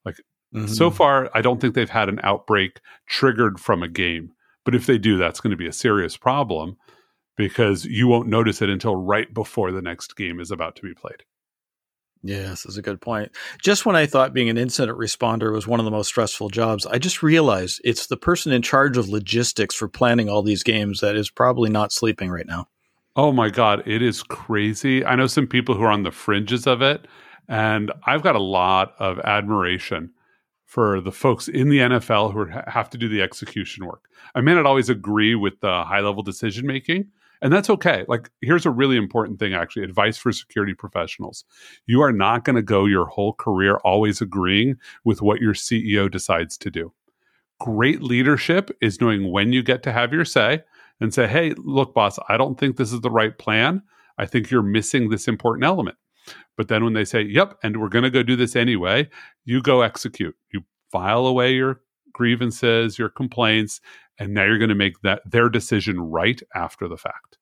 Like 0.04 0.16
Mm-hmm. 0.56 0.72
So 0.72 0.90
far, 0.90 1.30
I 1.34 1.42
don't 1.42 1.60
think 1.60 1.74
they've 1.74 1.88
had 1.88 2.08
an 2.08 2.20
outbreak 2.22 2.80
triggered 3.06 3.60
from 3.60 3.82
a 3.82 3.88
game. 3.88 4.32
But 4.64 4.74
if 4.74 4.86
they 4.86 4.98
do, 4.98 5.18
that's 5.18 5.40
going 5.40 5.50
to 5.50 5.56
be 5.56 5.66
a 5.66 5.72
serious 5.72 6.16
problem 6.16 6.76
because 7.36 7.84
you 7.84 8.08
won't 8.08 8.28
notice 8.28 8.62
it 8.62 8.70
until 8.70 8.96
right 8.96 9.32
before 9.32 9.70
the 9.70 9.82
next 9.82 10.16
game 10.16 10.40
is 10.40 10.50
about 10.50 10.74
to 10.76 10.82
be 10.82 10.94
played. 10.94 11.24
Yes, 12.22 12.62
that's 12.62 12.78
a 12.78 12.82
good 12.82 13.00
point. 13.00 13.30
Just 13.62 13.84
when 13.86 13.94
I 13.94 14.06
thought 14.06 14.32
being 14.32 14.48
an 14.48 14.56
incident 14.56 14.98
responder 14.98 15.52
was 15.52 15.66
one 15.66 15.78
of 15.78 15.84
the 15.84 15.90
most 15.90 16.08
stressful 16.08 16.48
jobs, 16.48 16.86
I 16.86 16.98
just 16.98 17.22
realized 17.22 17.80
it's 17.84 18.06
the 18.06 18.16
person 18.16 18.50
in 18.50 18.62
charge 18.62 18.96
of 18.96 19.08
logistics 19.08 19.74
for 19.74 19.86
planning 19.86 20.28
all 20.28 20.42
these 20.42 20.62
games 20.62 21.00
that 21.00 21.14
is 21.14 21.30
probably 21.30 21.68
not 21.68 21.92
sleeping 21.92 22.30
right 22.30 22.46
now. 22.46 22.66
Oh 23.14 23.30
my 23.30 23.50
God, 23.50 23.86
it 23.86 24.02
is 24.02 24.22
crazy. 24.22 25.04
I 25.04 25.14
know 25.14 25.26
some 25.26 25.46
people 25.46 25.74
who 25.74 25.82
are 25.82 25.90
on 25.90 26.02
the 26.02 26.10
fringes 26.10 26.66
of 26.66 26.82
it, 26.82 27.06
and 27.46 27.92
I've 28.04 28.22
got 28.22 28.34
a 28.34 28.42
lot 28.42 28.94
of 28.98 29.20
admiration 29.20 30.10
for 30.66 31.00
the 31.00 31.12
folks 31.12 31.48
in 31.48 31.68
the 31.68 31.78
NFL 31.78 32.32
who 32.32 32.44
have 32.70 32.90
to 32.90 32.98
do 32.98 33.08
the 33.08 33.22
execution 33.22 33.86
work. 33.86 34.08
I 34.34 34.40
may 34.40 34.52
not 34.52 34.66
always 34.66 34.90
agree 34.90 35.34
with 35.34 35.60
the 35.60 35.84
high 35.84 36.00
level 36.00 36.22
decision 36.22 36.66
making, 36.66 37.06
and 37.40 37.52
that's 37.52 37.70
okay. 37.70 38.04
Like, 38.08 38.30
here's 38.40 38.66
a 38.66 38.70
really 38.70 38.96
important 38.96 39.38
thing 39.38 39.54
actually 39.54 39.84
advice 39.84 40.18
for 40.18 40.32
security 40.32 40.74
professionals. 40.74 41.44
You 41.86 42.02
are 42.02 42.12
not 42.12 42.44
going 42.44 42.56
to 42.56 42.62
go 42.62 42.84
your 42.86 43.06
whole 43.06 43.32
career 43.34 43.76
always 43.84 44.20
agreeing 44.20 44.76
with 45.04 45.22
what 45.22 45.40
your 45.40 45.54
CEO 45.54 46.10
decides 46.10 46.58
to 46.58 46.70
do. 46.70 46.92
great 47.58 48.02
leadership 48.02 48.70
is 48.80 49.00
knowing 49.00 49.30
when 49.30 49.52
you 49.52 49.62
get 49.62 49.82
to 49.84 49.92
have 49.92 50.12
your 50.12 50.24
say 50.24 50.62
and 51.00 51.12
say, 51.12 51.26
hey, 51.26 51.54
look, 51.56 51.94
boss, 51.94 52.18
I 52.28 52.36
don't 52.36 52.58
think 52.58 52.76
this 52.76 52.92
is 52.92 53.00
the 53.00 53.10
right 53.10 53.36
plan. 53.36 53.82
I 54.18 54.26
think 54.26 54.50
you're 54.50 54.62
missing 54.62 55.08
this 55.08 55.28
important 55.28 55.64
element. 55.64 55.96
But 56.56 56.68
then 56.68 56.84
when 56.84 56.94
they 56.94 57.04
say, 57.04 57.22
yep, 57.22 57.58
and 57.62 57.80
we're 57.80 57.88
going 57.88 58.04
to 58.04 58.10
go 58.10 58.22
do 58.22 58.36
this 58.36 58.56
anyway, 58.56 59.08
you 59.44 59.62
go 59.62 59.82
execute. 59.82 60.34
You 60.52 60.62
file 60.90 61.26
away 61.26 61.52
your 61.52 61.80
grievances, 62.12 62.98
your 62.98 63.08
complaints, 63.10 63.80
and 64.18 64.32
now 64.32 64.44
you're 64.44 64.58
going 64.58 64.70
to 64.70 64.74
make 64.74 65.00
that 65.02 65.22
their 65.30 65.48
decision 65.48 66.00
right 66.00 66.40
after 66.54 66.88
the 66.88 66.96
fact. 66.96 67.38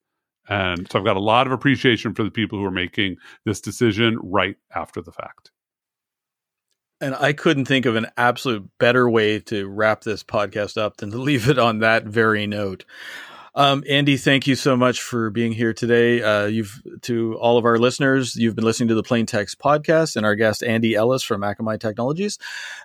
And 0.49 0.91
so 0.91 0.99
I've 0.99 1.05
got 1.05 1.17
a 1.17 1.21
lot 1.21 1.47
of 1.47 1.53
appreciation 1.53 2.15
for 2.15 2.23
the 2.23 2.31
people 2.31 2.59
who 2.59 2.65
are 2.65 2.71
making 2.71 3.17
this 3.45 3.61
decision 3.61 4.19
right 4.23 4.57
after 4.75 5.01
the 5.01 5.13
fact. 5.13 5.51
And 7.01 7.15
I 7.15 7.33
couldn't 7.33 7.67
think 7.67 7.87
of 7.87 7.97
an 7.97 8.07
absolute 8.17 8.69
better 8.79 9.09
way 9.09 9.41
to 9.41 9.69
wrap 9.69 10.03
this 10.03 10.23
podcast 10.23 10.77
up 10.77 10.99
than 10.99 11.11
to 11.11 11.19
leave 11.23 11.49
it 11.49 11.59
on 11.59 11.79
that 11.79 12.05
very 12.05 12.47
note. 12.47 12.85
Um, 13.57 13.85
Andy, 13.89 14.17
thank 14.17 14.47
you 14.47 14.57
so 14.57 14.77
much 14.77 15.01
for 15.01 15.31
being 15.31 15.53
here 15.53 15.73
today. 15.73 16.23
Uh, 16.23 16.47
you've 16.47 16.83
to 17.03 17.35
all 17.37 17.57
of 17.57 17.65
our 17.65 17.79
listeners, 17.79 18.35
you've 18.35 18.57
been 18.57 18.65
listening 18.65 18.89
to 18.89 18.97
the 18.97 19.03
Plain 19.03 19.27
Text 19.27 19.59
podcast 19.59 20.17
and 20.17 20.27
our 20.27 20.35
guest 20.35 20.65
Andy 20.65 20.95
Ellis 20.95 21.23
from 21.23 21.43
Akamai 21.43 21.79
Technologies, 21.79 22.39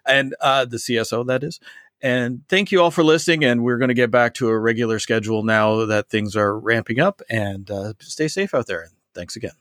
and 0.05 0.35
uh, 0.41 0.65
the 0.65 0.77
CSO 0.77 1.25
that 1.27 1.43
is. 1.43 1.59
And 2.01 2.47
thank 2.47 2.71
you 2.71 2.81
all 2.81 2.91
for 2.91 3.03
listening. 3.03 3.43
And 3.43 3.63
we're 3.63 3.77
going 3.77 3.89
to 3.89 3.95
get 3.95 4.11
back 4.11 4.33
to 4.35 4.47
a 4.47 4.57
regular 4.57 4.99
schedule 4.99 5.43
now 5.43 5.85
that 5.85 6.09
things 6.09 6.35
are 6.35 6.57
ramping 6.57 6.99
up. 6.99 7.21
And 7.29 7.69
uh, 7.69 7.93
stay 7.99 8.27
safe 8.27 8.53
out 8.53 8.67
there. 8.67 8.81
And 8.81 8.91
thanks 9.13 9.35
again. 9.35 9.51